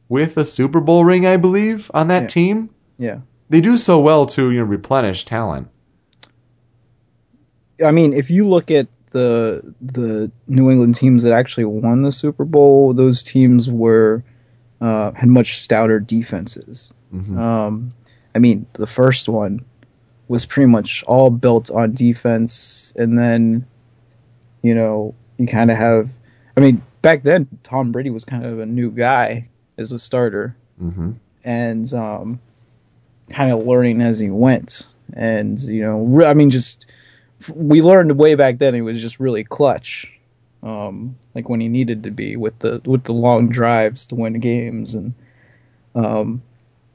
[0.09, 2.29] with a Super Bowl ring, I believe, on that Yeah.
[2.29, 2.71] team.
[2.99, 3.19] yeah.
[3.49, 5.69] They do so well to you know replenish talent.
[7.85, 12.13] I mean, if you look at the the New England teams that actually won the
[12.13, 14.25] Super Bowl, those teams were
[14.81, 16.93] uh, had much stouter defenses.
[17.15, 17.39] Mhm.
[17.39, 17.93] Um,
[18.35, 19.65] I mean, the first one
[20.29, 23.65] was pretty much all built on defense, and then,
[24.63, 26.09] you know, you kind of have.
[26.57, 29.49] I mean, back then, Tom Brady was kind of a new guy
[29.79, 31.13] as a starter, hmm
[31.45, 32.41] and um,
[33.31, 34.89] kind of learning as he went.
[35.13, 36.87] And you know, re- I mean, just
[37.55, 40.13] we learned way back then he was just really clutch,
[40.63, 44.41] um, like when he needed to be with the with the long drives to win
[44.41, 45.15] games, and
[45.95, 46.43] um,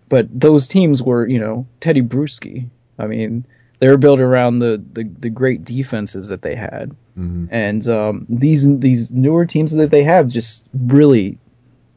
[0.10, 2.70] but those teams were you know Teddy Bruschi.
[3.00, 3.46] I mean,
[3.80, 8.26] they were built around the the, the great defenses that they had, hmm and um,
[8.30, 11.38] these these newer teams that they have just really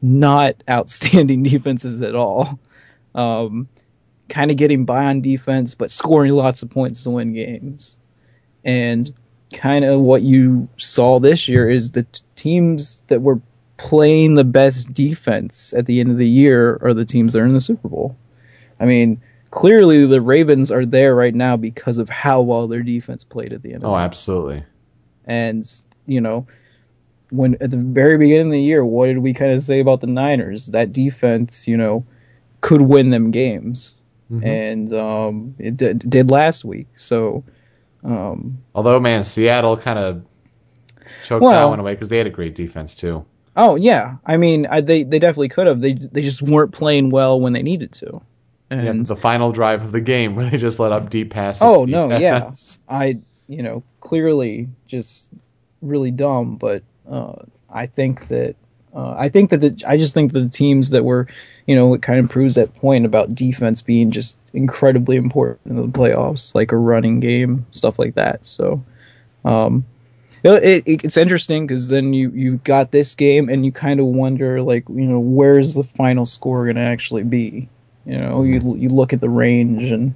[0.07, 2.59] not outstanding defenses at all.
[3.13, 3.67] Um,
[4.29, 7.97] kind of getting by on defense, but scoring lots of points to win games.
[8.63, 9.13] And
[9.53, 13.39] kind of what you saw this year is the t- teams that were
[13.77, 17.45] playing the best defense at the end of the year are the teams that are
[17.45, 18.15] in the Super Bowl.
[18.79, 23.23] I mean, clearly the Ravens are there right now because of how well their defense
[23.23, 24.63] played at the end of the Oh, the absolutely.
[25.25, 25.69] and
[26.07, 26.47] you know,
[27.35, 30.01] when at the very beginning of the year, what did we kind of say about
[30.01, 30.67] the Niners?
[30.67, 32.05] That defense, you know,
[32.61, 33.95] could win them games,
[34.31, 34.43] Mhm.
[34.45, 36.87] and um, it did, did last week.
[36.95, 37.43] So,
[38.03, 40.23] um, Although, man, Seattle kind of
[41.23, 43.25] choked that one away because they had a great defense too.
[43.55, 45.79] oh yeah, I mean, I, they they definitely could have.
[45.81, 48.21] They they just weren't playing well when they needed to,
[48.71, 51.61] Yeah, and the final drive of the game where they just let up deep passes.
[51.61, 52.51] Oh, no, yeah.
[52.89, 55.29] I you know clearly just
[55.81, 57.33] really dumb, but uh,
[57.69, 58.55] I think that
[58.93, 61.27] uh, I think that the, I just think the teams that were
[61.65, 65.75] you know it kind of proves that point about defense being just incredibly important in
[65.75, 68.45] the playoffs, like a running game, stuff like that.
[68.45, 68.83] So.
[69.43, 69.85] Um,
[70.53, 74.05] it, it, it's interesting because then you you got this game and you kind of
[74.05, 77.67] wonder like you know where's the final score going to actually be
[78.05, 80.13] you know you you look at the range and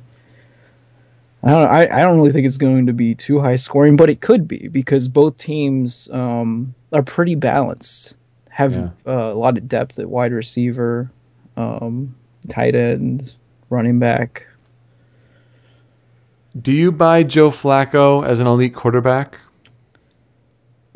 [1.43, 4.09] I don't I, I don't really think it's going to be too high scoring but
[4.09, 8.15] it could be because both teams um, are pretty balanced
[8.49, 8.89] have Yeah.
[9.07, 11.09] uh, a lot of depth at wide receiver
[11.57, 12.15] um,
[12.49, 13.33] tight end
[13.69, 14.45] running back
[16.59, 19.37] Do you buy Joe Flacco as an elite quarterback?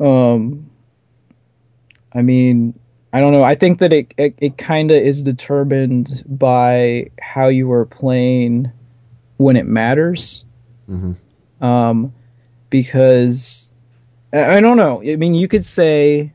[0.00, 0.68] Um,
[2.12, 2.78] I mean,
[3.12, 3.44] I don't know.
[3.44, 8.70] I think that it it, it kind of is determined by how you are playing
[9.36, 10.44] when it matters.
[10.88, 11.64] Mm-hmm.
[11.64, 12.12] Um,
[12.70, 13.70] because
[14.32, 15.02] I, I don't know.
[15.02, 16.32] I mean, you could say,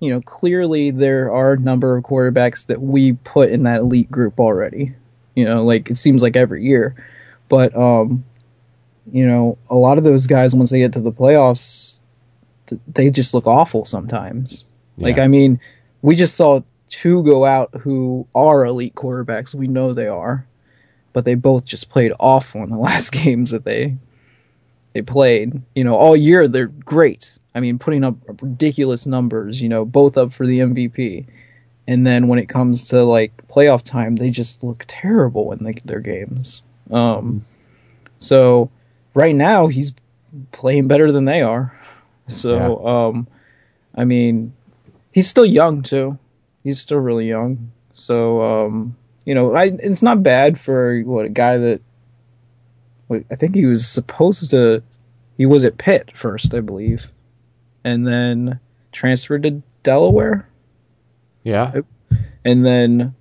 [0.00, 4.10] you know, clearly there are a number of quarterbacks that we put in that elite
[4.10, 4.94] group already.
[5.34, 6.94] You know, like it seems like every year,
[7.48, 8.24] but um,
[9.10, 12.00] you know, a lot of those guys once they get to the playoffs,
[12.66, 14.64] th- they just look awful sometimes.
[14.96, 15.58] Like I mean,
[16.02, 19.54] we just saw two go out who are elite quarterbacks.
[19.54, 20.46] We know they are,
[21.14, 23.96] but they both just played awful in the last games that they
[24.92, 25.62] they played.
[25.74, 27.38] You know, all year they're great.
[27.54, 29.62] I mean, putting up ridiculous numbers.
[29.62, 31.24] You know, both up for the MVP.
[31.86, 35.74] And then when it comes to like playoff time, they just look terrible in the,
[35.84, 36.62] their games.
[36.90, 37.44] Um,
[38.16, 38.70] so
[39.12, 39.94] right now he's
[40.52, 41.78] playing better than they are.
[42.28, 43.28] So um,
[43.94, 44.54] I mean,
[45.12, 46.18] he's still young too.
[46.62, 47.70] He's still really young.
[47.92, 51.80] So um, you know, I, it's not bad for what a guy that
[53.06, 54.82] what, I think he was supposed to.
[55.36, 57.06] He was at Pitt first, I believe,
[57.82, 58.60] and then
[58.92, 60.48] transferred to Delaware,
[61.42, 61.72] Yeah.
[62.44, 63.14] and then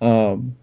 [0.00, 0.56] um,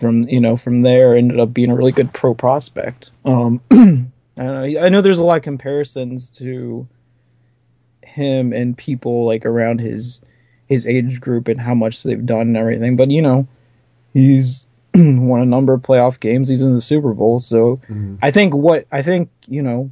[0.00, 3.10] from you know from there ended up being a really good pro prospect.
[3.24, 4.80] Um, I don't know.
[4.82, 6.86] I know there's a lot of comparisons to
[8.02, 10.20] him and people like around his
[10.66, 13.46] his age group and how much they've done and everything, but you know,
[14.18, 16.48] he's won a number of playoff games.
[16.48, 18.18] He's in the Super Bowl, so Mhm.
[18.22, 19.90] I think what I think you know,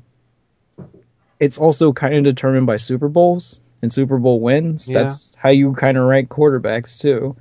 [1.40, 4.88] it's also kind of determined by Super Bowls and Super Bowl wins.
[4.88, 5.02] Yeah.
[5.02, 7.36] That's how you kind of rank quarterbacks too.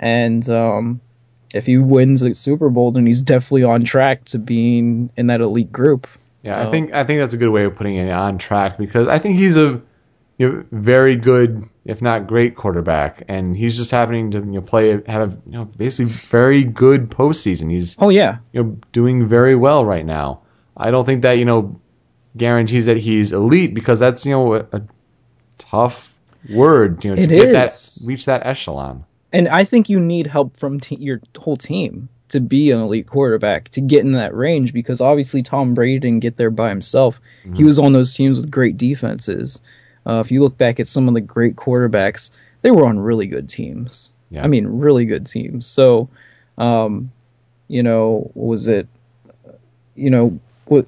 [0.00, 1.00] And um,
[1.54, 5.40] if he wins a Super Bowl, then he's definitely on track to being in that
[5.40, 6.06] elite group.
[6.42, 9.08] Yeah, I think I think that's a good way of putting it on track because
[9.08, 9.80] I think he's a
[10.38, 14.60] you know, very good, if not great, quarterback, and he's just happening to you know
[14.60, 17.70] play have a you know basically very good postseason.
[17.70, 20.42] He's Oh yeah, you know doing very well right now.
[20.76, 21.80] I don't think that you know
[22.36, 24.82] guarantees that he's elite because that's you know a, a
[25.58, 26.14] tough
[26.48, 27.96] word you know to It get is.
[27.96, 29.04] that reach that echelon.
[29.32, 33.06] and I think you need help from te- your whole team to be an elite
[33.06, 37.20] quarterback to get in that range because obviously Tom Brady didn't get there by himself.
[37.42, 37.64] He mm-hmm.
[37.64, 39.60] was on those teams with great defenses.
[40.06, 42.30] Uh, if you look back at some of the great quarterbacks,
[42.62, 44.10] they were on really good teams.
[44.30, 44.44] Yeah.
[44.44, 45.66] I mean, really good teams.
[45.66, 46.08] So,
[46.56, 47.10] um,
[47.68, 48.88] you know, was it,
[49.94, 50.38] you know,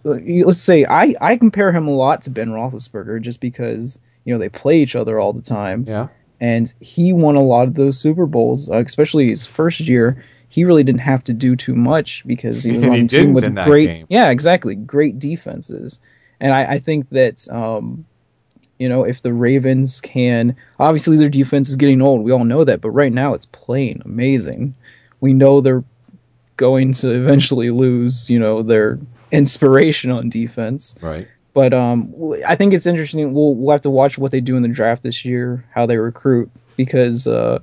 [0.04, 4.38] let's say I, I compare him a lot to Ben Roethlisberger just because, you know,
[4.38, 6.08] they play each other all the time Yeah,
[6.40, 10.24] and he won a lot of those Super Bowls, uh, especially his first year.
[10.48, 13.32] He really didn't have to do too much because he was on he a team
[13.32, 14.06] with great, game.
[14.08, 16.00] yeah, exactly, great defenses.
[16.40, 18.06] And I, I think that, um,
[18.80, 22.22] you know, if the Ravens can, obviously their defense is getting old.
[22.22, 24.74] We all know that, but right now it's playing amazing.
[25.20, 25.84] We know they're
[26.56, 28.98] going to eventually lose, you know, their
[29.30, 30.96] inspiration on defense.
[31.02, 31.28] right.
[31.52, 32.14] But um,
[32.46, 33.34] I think it's interesting.
[33.34, 35.96] We'll we'll have to watch what they do in the draft this year, how they
[35.96, 37.58] recruit, because uh,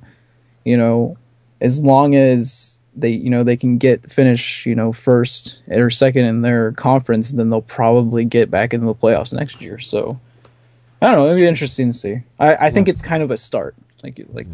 [0.64, 1.16] you know,
[1.62, 6.26] as long as they you know they can get finish you know first or second
[6.26, 9.78] in their conference, then they'll probably get back into the playoffs next year.
[9.78, 10.20] So
[11.00, 11.24] I don't know.
[11.26, 12.22] It'll be interesting to see.
[12.38, 14.46] I, I think it's kind of a start, like like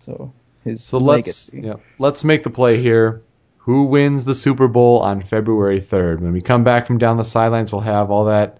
[0.00, 0.32] so
[0.64, 3.22] his So let's yeah, let's make the play here.
[3.58, 6.20] Who wins the Super Bowl on February 3rd?
[6.20, 8.58] When we come back from down the sidelines, we'll have all that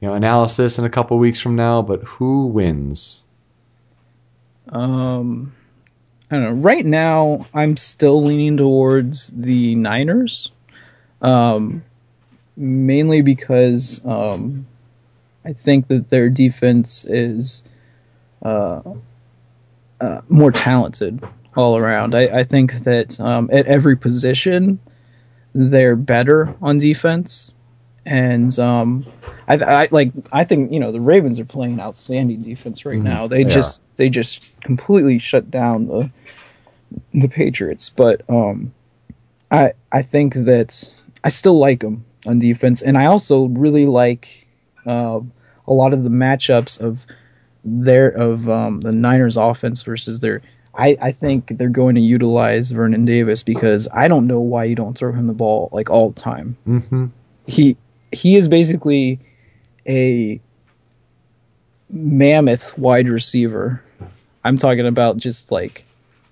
[0.00, 1.80] you know analysis in a couple weeks from now.
[1.82, 3.24] But who wins?
[4.68, 5.54] Um,
[6.30, 6.52] I don't know.
[6.52, 10.50] Right now, I'm still leaning towards the Niners,
[11.20, 11.84] um,
[12.56, 14.66] mainly because um,
[15.44, 17.62] I think that their defense is
[18.42, 18.80] uh,
[20.00, 21.22] uh, more talented
[21.56, 22.14] all around.
[22.14, 24.78] I, I think that um, at every position,
[25.54, 27.54] they're better on defense.
[28.04, 29.06] And um,
[29.48, 30.12] I, I like.
[30.32, 33.26] I think you know the Ravens are playing outstanding defense right Mhm, now.
[33.28, 36.10] They they just they just completely shut down the
[37.14, 37.90] the Patriots.
[37.90, 38.72] But um,
[39.50, 40.90] I I think that
[41.24, 44.48] I still like them on defense, and I also really like
[44.86, 45.20] uh,
[45.66, 47.00] a lot of the matchups of
[47.64, 50.42] their of um, the Niners offense versus their.
[50.74, 54.74] I, I think they're going to utilize Vernon Davis because I don't know why you
[54.74, 57.06] don't throw him the ball like all the time Mm-hmm.
[57.46, 57.76] he
[58.10, 59.20] he is basically
[59.86, 60.40] a
[61.90, 63.82] mammoth wide receiver.
[64.44, 65.84] I'm talking about just like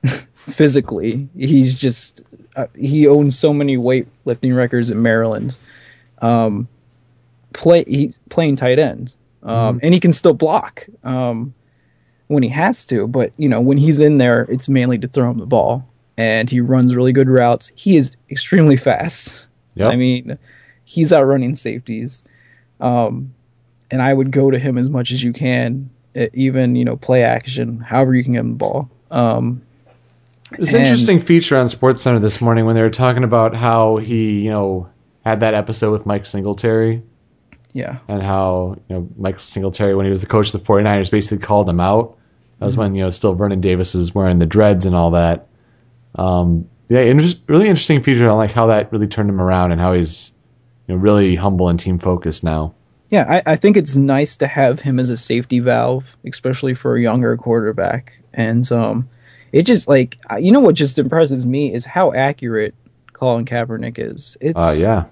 [0.51, 1.29] physically.
[1.37, 2.23] He's just
[2.57, 5.57] uh, he owns so many weightlifting records in Maryland.
[6.21, 6.69] Um,
[7.53, 10.87] play he's playing tight end, um, and he can still block.
[11.05, 11.55] Um,
[12.31, 13.09] when he has to.
[13.09, 15.85] But you know, when he's in there, it's mainly to throw him the ball,
[16.17, 17.73] and he runs really good routes.
[17.75, 19.47] He is extremely fast.
[19.75, 19.93] Yep.
[19.93, 20.39] I mean,
[20.85, 22.23] he's outrunning safeties.
[22.81, 23.35] Um,
[23.91, 27.25] and I would go to him as much as you can, even you know play
[27.25, 28.91] action, however you can get him the ball.
[29.11, 29.63] Um,
[30.53, 33.55] It was an interesting feature on Sports Center this morning when they were talking about
[33.55, 34.89] how he, you know,
[35.25, 37.03] had that episode with Mike Singletary
[37.73, 41.11] yeah, and how, you know, Mike Singletary, when he was the coach of the 49ers,
[41.11, 42.17] basically called him out.
[42.59, 45.47] That was when, you know, still Vernon Davis is wearing the dreads and all that.
[46.15, 49.81] Um, yeah, inter- really interesting feature on like how that really turned him around and
[49.81, 50.33] how he's,
[50.87, 52.75] you know, really humble and team focused now.
[53.09, 53.41] yeah.
[53.47, 57.01] I, I think it's nice to have him as a safety valve, especially for a
[57.01, 58.21] younger quarterback.
[58.35, 59.09] And um,
[59.53, 62.75] it just like you know what just impresses me is how accurate
[63.13, 64.37] Colin Kaepernick is.
[64.41, 65.05] It's Uh, yeah.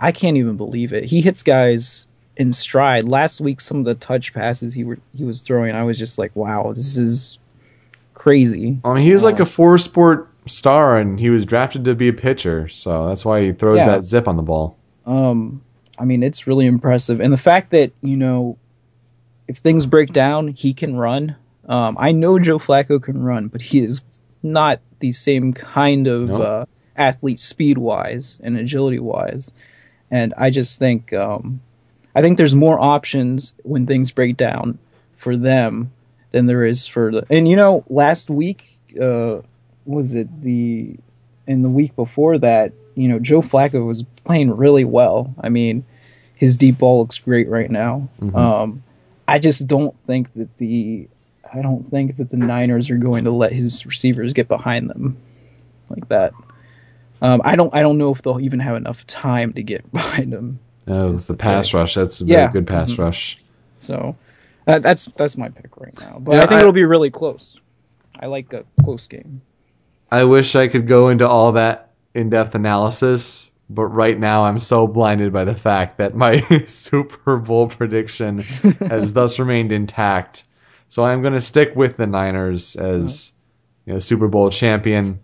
[0.00, 1.04] I can't even believe it.
[1.04, 3.04] He hits guys in stride.
[3.04, 6.18] Last week, some of the touch passes he were he was throwing, I was just
[6.18, 7.38] like, wow, this is
[8.14, 8.78] crazy.
[8.84, 12.08] I mean, he's like Uh, a four sport star and he was drafted to be
[12.08, 12.68] a pitcher.
[12.68, 13.86] So that's why he throws Yeah.
[13.90, 14.76] that zip on the ball.
[15.06, 15.60] Um,
[15.98, 18.56] I mean, it's really impressive, and the fact that you know,
[19.48, 21.36] if things break down, he can run.
[21.68, 24.02] Um, I know Joe Flacco can run, but he is
[24.42, 26.42] not the same kind of No.
[26.42, 26.64] uh,
[26.96, 29.52] athlete speed wise and agility wise.
[30.10, 31.60] And I just think, um,
[32.14, 34.78] I think there's more options when things break down
[35.16, 35.92] for them
[36.32, 37.26] than there is for the.
[37.30, 39.40] And you know, last week, uh,
[39.84, 40.96] was it the
[41.46, 42.72] in the week before that?
[42.94, 45.32] You know, Joe Flacco was playing really well.
[45.40, 45.84] I mean,
[46.34, 48.08] his deep ball looks great right now.
[48.20, 48.34] Mhm.
[48.34, 48.82] Um,
[49.28, 51.08] I just don't think that the
[51.52, 55.16] I don't think that the Niners are going to let his receivers get behind them
[55.88, 56.32] like that.
[57.22, 60.32] Um, I don't I don't know if they'll even have enough time to get behind
[60.32, 60.58] him.
[60.88, 61.94] Oh, it's the pass rush.
[61.94, 62.36] That's a Yeah.
[62.48, 62.98] very good pass Mhm.
[62.98, 63.38] rush.
[63.78, 64.16] So
[64.66, 66.18] uh, that's that's my pick right now.
[66.20, 67.60] But Yeah, I think I- it'll be really close.
[68.18, 69.40] I like a close game.
[70.10, 74.58] I wish I could go into all that in depth analysis, but right now I'm
[74.58, 80.44] so blinded by the fact that my Super Bowl prediction has thus remained intact.
[80.88, 83.30] So I'm going to stick with the Niners as
[83.86, 85.20] you know, Super Bowl champion.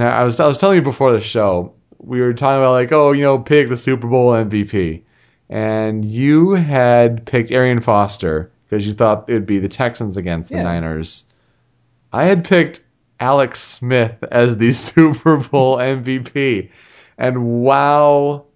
[0.00, 2.90] And I was I was telling you before the show, we were talking about like,
[2.90, 5.02] oh, you know, pick the Super Bowl MVP.
[5.48, 10.50] And you had picked Arian Foster because you thought it would be the Texans against
[10.50, 10.64] the Yeah.
[10.64, 11.24] Niners.
[12.12, 12.82] I had picked
[13.20, 16.70] Alex Smith as the Super Bowl MVP.
[17.16, 18.46] And wow,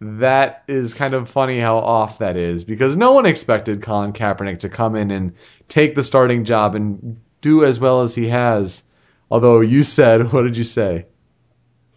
[0.00, 4.58] that is kind of funny how off that is because no one expected Colin Kaepernick
[4.60, 5.34] to come in and
[5.68, 8.82] take the starting job and do as well as he has.
[9.30, 11.06] Although you said, what did you say?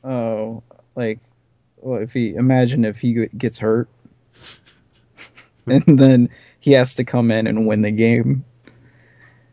[0.04, 0.64] Oh,
[0.96, 1.20] like,
[1.78, 3.90] well, if he imagine if he gets hurt,
[5.66, 6.30] and then
[6.60, 8.46] he has to come in and win the game.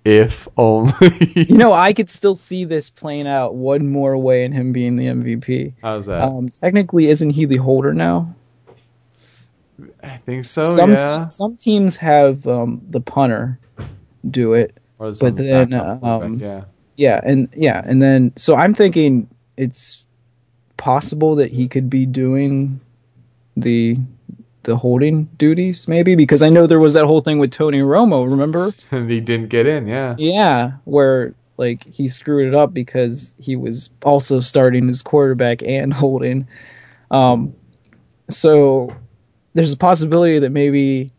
[0.04, 0.92] If only.
[1.34, 4.96] You know, I could still see this playing out one more way and him being
[4.96, 5.74] the MVP.
[5.82, 6.22] How's that?
[6.22, 8.34] Um, technically, isn't he the holder now?
[10.02, 10.64] I think so.
[10.64, 11.24] some yeah.
[11.24, 13.58] some teams have um, the punter
[14.28, 14.76] do it.
[14.98, 16.64] Or but then, um, yeah.
[16.98, 20.04] Yeah, and yeah, and then so I'm thinking it's
[20.76, 22.80] possible that he could be doing
[23.56, 23.98] the
[24.64, 28.28] the holding duties maybe because I know there was that whole thing with Tony Romo,
[28.28, 28.74] remember?
[28.90, 29.86] And he didn't get in.
[29.86, 30.16] Yeah.
[30.18, 35.92] Yeah, where like he screwed it up because he was also starting his quarterback and
[36.04, 36.48] holding.
[37.12, 37.54] Um
[38.28, 38.94] so
[39.54, 41.12] there's a possibility that maybe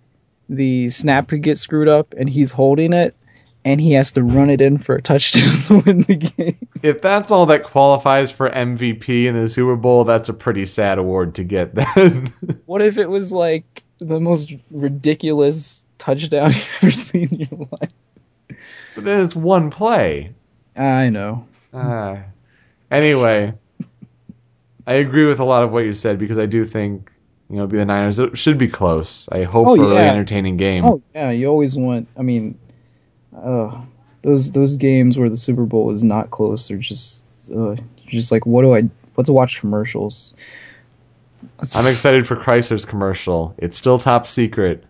[0.50, 3.16] the snap could get screwed up and he's holding it
[3.66, 6.68] and he has to run it in for a touchdown to win the game.
[6.82, 10.98] If that's all that qualifies for MVP in the Super Bowl, that's a pretty sad
[10.98, 12.34] award to get then.
[12.66, 17.92] What if it was like the most ridiculous touchdown you've ever seen in your life?
[18.96, 20.34] but then it's one play.
[20.76, 21.46] I know.
[21.74, 22.24] Ah.
[22.90, 23.54] anyway,
[24.88, 27.12] I agree with a lot of what you said because I do think
[27.50, 28.20] you know, be the Niners.
[28.20, 29.28] It should be close.
[29.32, 30.86] I hope Oh, for a really entertaining game.
[30.86, 32.08] Oh yeah, you always want.
[32.18, 32.58] I mean,
[33.44, 33.82] uh,
[34.22, 37.26] those those games where the Super Bowl is not close are just
[37.56, 37.76] uh,
[38.08, 38.84] just like, what do I?
[39.16, 40.34] What to watch commercials?
[41.76, 43.56] I'm excited for Chrysler's commercial.
[43.58, 44.84] It's still top secret,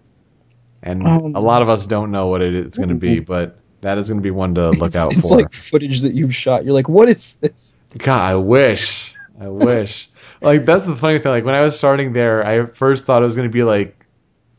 [0.81, 3.59] and Um, a lot of us don't know what it is going to be, but
[3.81, 5.37] that is going to be one to look it's, out it's for.
[5.37, 6.65] like footage that you've shot.
[6.65, 7.75] You're like, what is this?
[7.97, 9.13] God, I wish.
[9.39, 10.09] I wish.
[10.41, 11.31] Like that's the funny thing.
[11.31, 13.98] Like when I was starting there, I first thought it was going to be like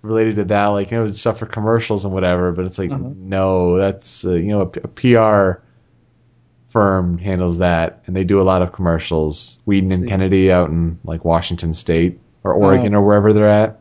[0.02, 2.52] related to that, like you know, stuff for commercials and whatever.
[2.52, 3.10] But it's like, Uh-huh.
[3.16, 5.60] no, that's uh, you know, a PR
[6.70, 9.58] firm handles that, and they do a lot of commercials.
[9.66, 12.98] Wieden and Kennedy out in like Washington State or Oregon Oh.
[12.98, 13.78] or wherever they're at.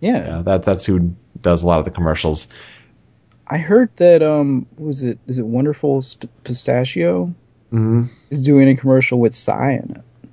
[0.00, 2.48] Yeah, Yeah, that that's who does a lot of the commercials.
[3.48, 5.18] I heard that um, was it?
[5.26, 6.02] Is it Wonderful
[6.44, 7.34] Pistachio
[7.70, 10.28] hmm is doing a commercial with Psy in it?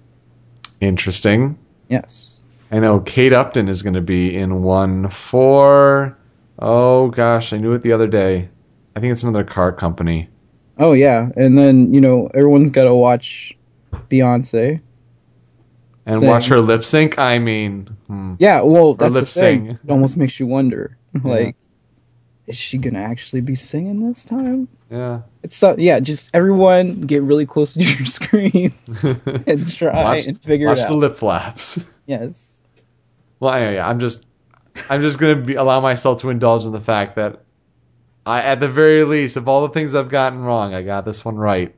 [0.82, 1.58] Interesting.
[1.90, 2.39] Yes.
[2.72, 6.18] I know Kate Upton is going to be in one for.
[6.60, 8.50] Oh gosh, I knew it the other day.
[8.96, 10.30] I think it's another car company.
[10.78, 13.58] Oh yeah, and then you know everyone's got to watch
[13.92, 14.82] Beyonce.
[16.06, 16.28] And Sing.
[16.28, 17.20] watch her lip sync.
[17.20, 18.36] I mean, hmm.
[18.40, 19.70] Yeah, well, that's the lip thing.
[19.84, 21.56] It almost makes you wonder, like,
[22.48, 24.68] is she gonna actually be singing this time?
[24.90, 25.22] yeah.
[25.44, 28.74] It's so, yeah, just everyone get really close to your screen
[29.48, 30.78] and try watch and figure out.
[30.78, 31.84] watch the lip flaps.
[32.06, 32.59] yes.
[33.40, 34.26] Well, anyway, I'm just,
[34.90, 37.44] I'm just gonna be, allow myself to indulge in the fact that,
[38.26, 41.24] I, at the very least, of all the things I've gotten wrong, I got this
[41.26, 41.74] one right,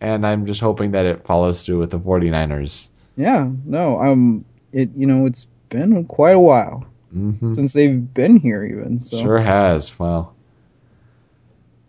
[0.00, 2.88] and I'm just hoping that it follows through with the 49ers.
[3.16, 3.50] Yeah.
[3.66, 4.00] No.
[4.00, 4.44] Um.
[4.72, 4.90] It.
[4.96, 5.26] You know.
[5.26, 8.98] It's been quite a while hmm since they've been here, even.
[8.98, 9.20] So.
[9.20, 9.98] Sure has.
[9.98, 10.34] Well.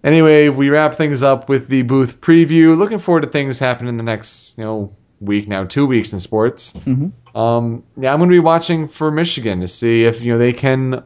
[0.03, 2.75] Anyway, we wrap things up with the booth preview.
[2.75, 6.19] Looking forward to things happening in the next, you know, week now, two weeks in
[6.19, 6.74] sports.
[6.74, 7.11] Mhm.
[7.34, 10.51] Um, yeah, I'm going to be watching for Michigan to see if you know they
[10.51, 11.03] can,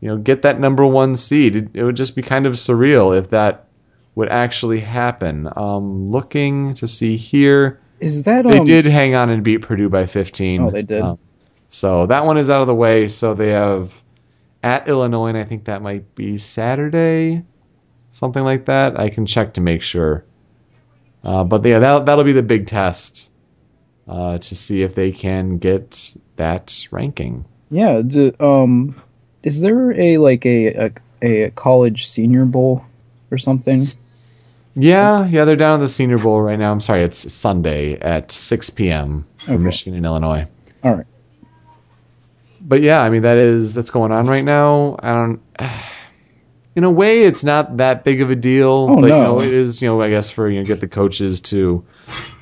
[0.00, 1.56] you know, get that number one seed.
[1.56, 3.68] It, it would just be kind of surreal if that
[4.14, 5.48] would actually happen.
[5.56, 8.64] Um, looking to see here, Is that they um?
[8.66, 10.62] did hang on and beat Purdue by 15.
[10.62, 11.00] Oh, they did.
[11.02, 11.18] Um,
[11.68, 13.08] so that one is out of the way.
[13.08, 13.92] So they have
[14.62, 17.44] at Illinois, and I think that might be Saturday,
[18.10, 18.98] something like that.
[18.98, 20.24] I can check to make sure.
[21.22, 23.30] Uh, but yeah, that that'll be the big test
[24.08, 27.44] uh, to see if they can get that ranking.
[27.70, 28.02] Yeah.
[28.02, 29.00] Do, um.
[29.42, 30.92] Is there a like a, a
[31.22, 32.84] a college senior bowl
[33.30, 33.88] or something?
[34.74, 36.70] Yeah, yeah, they're down at the Senior Bowl right now.
[36.70, 39.24] I'm sorry, it's Sunday at 6 p.m.
[39.38, 39.62] for Okay.
[39.62, 40.46] Michigan and Illinois.
[40.84, 41.06] All right.
[42.60, 44.96] but yeah, I mean that is that's going on right now.
[44.98, 45.40] I don't.
[46.76, 49.22] In a way, it's not that big of a deal, Oh, but you no.
[49.22, 49.80] know, it is.
[49.80, 51.82] You know, I guess for you know, get the coaches to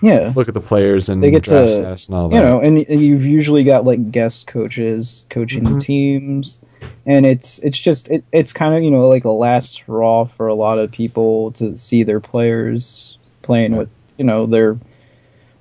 [0.02, 0.32] Yeah.
[0.34, 2.34] look at the players and They get draft to, status and all that.
[2.36, 5.74] you know, and you've usually got like guest coaches coaching Mhm.
[5.78, 6.60] the teams,
[7.06, 10.48] and it's it's just it, it's kind of you know like a last raw for
[10.48, 14.76] a lot of people to see their players playing with you know their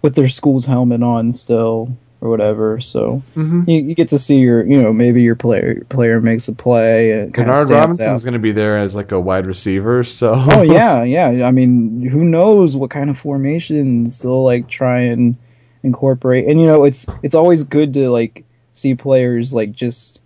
[0.01, 2.79] with their school's helmet on still or whatever.
[2.79, 6.47] So hmm you, you get to see your you know maybe your player player makes
[6.47, 7.33] a play and
[7.81, 11.45] Robinson's going to be there as like a wide receiver, so oh yeah, yeah.
[11.45, 15.35] I mean, who knows what kind of formations they'll like try and
[15.83, 16.47] incorporate.
[16.47, 20.21] And you know, it's it's always good to like see players like just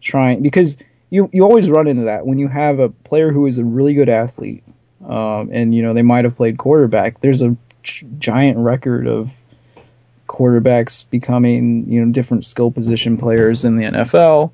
[0.00, 0.78] trying because
[1.10, 3.92] you you always run into that when you have a player who is a really
[3.92, 4.64] good athlete,
[5.06, 7.20] um, and you know they might have played quarterback.
[7.20, 9.30] There's a g- giant record of
[10.36, 14.52] quarterbacks becoming you know different skill position players in the NFL.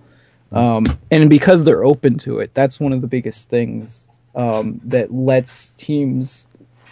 [0.52, 5.10] Um, and because they're open to it, that's one of the biggest things um, that
[5.12, 6.46] lets teams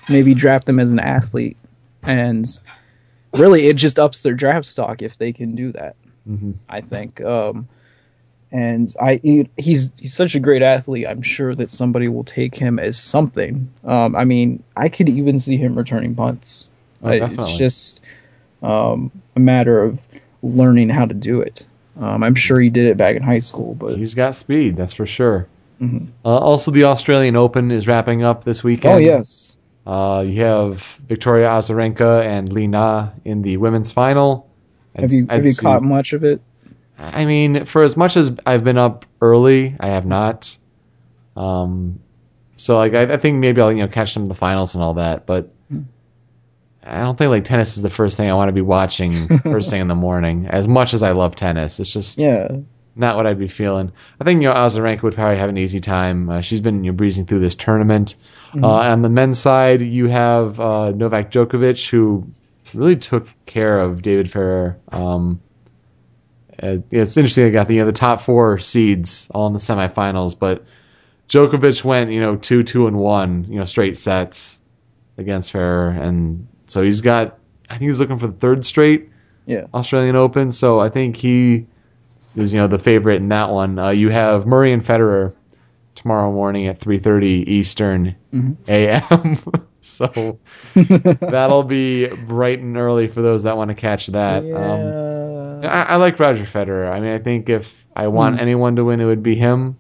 [0.09, 1.59] maybe draft them as an athlete,
[2.03, 2.59] and
[3.35, 5.95] really it just ups their draft stock if they can do that.
[6.29, 6.55] Mhm.
[6.69, 7.69] I think, um,
[8.51, 11.07] and I he, he's he's such a great athlete.
[11.09, 13.71] I'm sure that somebody will take him as something.
[13.85, 16.69] Um, I mean, I could even see him returning punts.
[17.03, 18.01] Oh, I- it's just
[18.63, 19.99] um, a matter of
[20.43, 21.67] learning how to do it.
[22.01, 24.93] Um, I'm sure he did it back in high school, but he's got speed, that's
[24.95, 25.47] for sure.
[25.81, 26.09] Mhm.
[26.25, 28.95] Uh, also, the Australian Open is wrapping up this weekend.
[28.95, 29.57] oh yes,
[29.87, 34.47] Uh, you have Victoria Azarenka and Li Na in the women's final.
[34.95, 36.41] have you I'd have you see- caught much of it?
[36.99, 40.55] I mean, for as much as I've been up early, I have not.
[41.37, 42.01] Um,
[42.57, 44.85] so like I, I think maybe I'll you know catch some of the finals and
[44.85, 45.51] all that, but
[46.83, 49.71] I don't think like tennis is the first thing I want to be watching first
[49.71, 50.47] thing in the morning.
[50.47, 52.49] As much as I love tennis, it's just Yeah,
[52.97, 53.93] not what I'd be feeling.
[54.21, 56.31] I think you know Azarenka would probably have an easy time.
[56.31, 58.17] Uh, she's been you know, breezing through this tournament.
[58.55, 58.65] Mhm.
[58.65, 62.27] Uh, on the men's side, you have uh, Novak Djokovic, who
[62.75, 64.79] really took care of David Ferrer.
[64.91, 65.41] Um,
[66.59, 67.47] it's interesting.
[67.47, 70.65] I got the you know, the top four seeds all in the semifinals, but
[71.29, 74.61] Djokovic went you know two two and one you know straight sets
[75.17, 77.39] against Ferrer, and so he's got.
[77.69, 79.11] I think he's looking for the third straight
[79.47, 79.67] yeah.
[79.73, 80.53] Australian Open.
[80.53, 81.67] So I think he
[82.37, 83.79] is, you know, the favorite in that one.
[83.79, 85.35] Uh, you have Murray and Federer
[85.95, 88.57] tomorrow morning at 3:30 Eastern Mhm.
[88.69, 89.67] a.m.
[89.81, 90.39] so
[90.75, 94.39] that'll be bright and early for those that want to catch that.
[94.43, 95.69] Um, Yeah.
[95.69, 96.91] I, I like Roger Federer.
[96.91, 98.41] I mean, I think if I want Mm.
[98.43, 99.77] anyone to win, it would be him.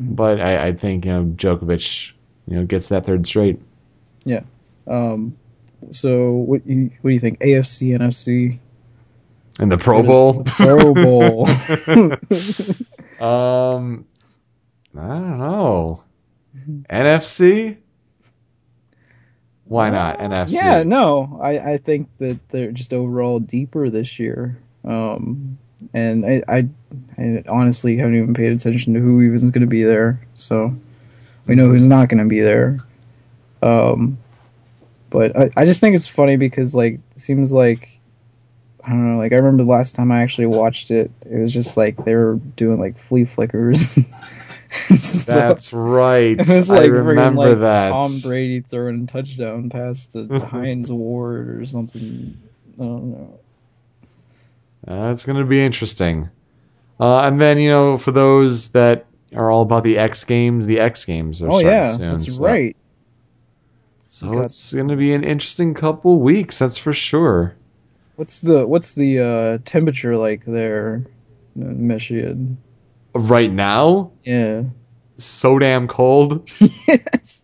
[0.00, 0.16] Mm.
[0.16, 2.12] But I, I think you know Djokovic,
[2.46, 3.60] you know, gets that third straight.
[4.24, 4.42] Yeah.
[4.86, 5.36] Um,
[5.92, 7.40] so what you what do you think?
[7.40, 8.58] AFC, NFC,
[9.58, 10.44] and the Pro Bowl.
[10.44, 11.48] Pro Bowl.
[13.20, 14.06] Um,
[14.96, 16.02] I don't know.
[16.90, 17.76] NFC?
[19.64, 20.52] Why not NFC?
[20.52, 24.58] Yeah, no, I, I think that they're just overall deeper this year.
[24.84, 25.58] Um,
[25.92, 26.68] and I, I,
[27.16, 30.20] I honestly haven't even paid attention to who even is going to be there.
[30.34, 30.76] So
[31.46, 32.80] we know who's not going to be there.
[33.62, 34.18] Um,
[35.14, 38.00] but I, I just think it's funny because like it seems like
[38.84, 39.16] I don't know.
[39.18, 42.14] Like I remember the last time I actually watched it, it was just like they
[42.14, 43.96] were doing like flea flickers.
[44.96, 46.32] So- That's right.
[46.32, 47.90] it was I like friggin' remember like that.
[47.90, 52.36] Tom Brady throwing a touchdown pass to Hines Ward or something.
[52.74, 53.38] I don't know.
[54.84, 56.28] That's going to be interesting.
[56.98, 60.80] Uh, and then, you know, for those that are all about the X Games, the
[60.80, 62.10] X Games are Oh starting yeah, soon.
[62.10, 62.76] that's so- right.
[64.14, 67.56] So Got- it's going to be an interesting couple weeks, that's for sure.
[68.14, 71.04] What's the what's the uh, temperature like there,
[71.56, 72.58] in Michigan?
[73.12, 74.62] Right now, Yeah.
[75.18, 76.48] so damn cold.
[76.86, 77.40] Yes.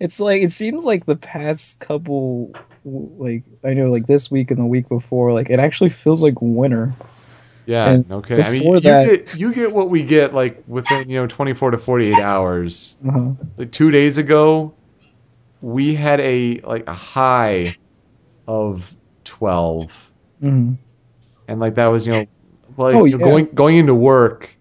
[0.00, 2.54] It's like it seems like the past couple
[2.86, 6.40] like I know like this week and the week before like it actually feels like
[6.40, 6.94] winter.
[7.66, 8.42] Yeah, And okay.
[8.42, 11.72] I mean, you that- get you get what we get like within you know 24
[11.72, 12.96] to 48 hours.
[13.06, 13.32] Uh-huh.
[13.58, 14.72] Like two days ago,
[15.60, 17.76] we had a like a high
[18.46, 20.74] of 12, hmm
[21.48, 22.26] and like that was you know
[22.76, 23.24] like Oh, you're yeah.
[23.24, 24.56] going going into work,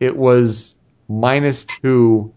[0.00, 0.76] it was
[1.08, 2.34] minus two,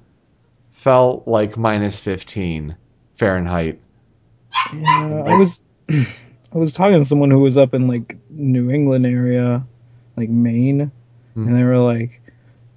[0.71, 2.77] felt like minus 15
[3.17, 3.81] Fahrenheit.
[4.73, 9.05] Yeah, I was I was talking to someone who was up in like New England
[9.05, 9.65] area,
[10.17, 10.91] like Maine,
[11.35, 11.45] Mhm.
[11.47, 12.21] and they were like,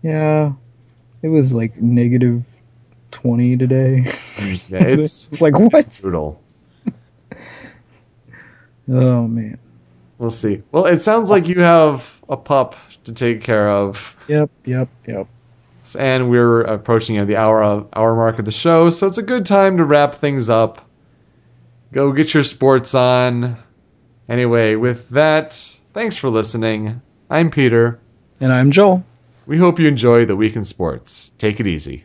[0.02, 0.52] "Yeah,
[1.22, 2.44] it was like negative
[3.14, 6.00] twenty today." It's it's like what?
[6.02, 6.42] brutal.
[8.88, 9.58] Oh man.
[10.18, 10.62] We'll see.
[10.70, 14.14] Well, it sounds like you have a pup to take care of.
[14.28, 14.50] Yep.
[14.64, 14.88] Yep.
[15.06, 15.26] Yep.
[15.98, 19.22] and we're approaching you know, the hour hour mark of the show, so it's a
[19.22, 20.88] good time to wrap things up.
[21.92, 23.56] Go get your sports on.
[24.28, 25.54] Anyway, with that,
[25.92, 27.00] thanks for listening.
[27.30, 28.00] I'm Peter.
[28.40, 29.04] And I'm Joel.
[29.46, 31.30] We hope you enjoy the week in sports.
[31.38, 32.04] Take it easy.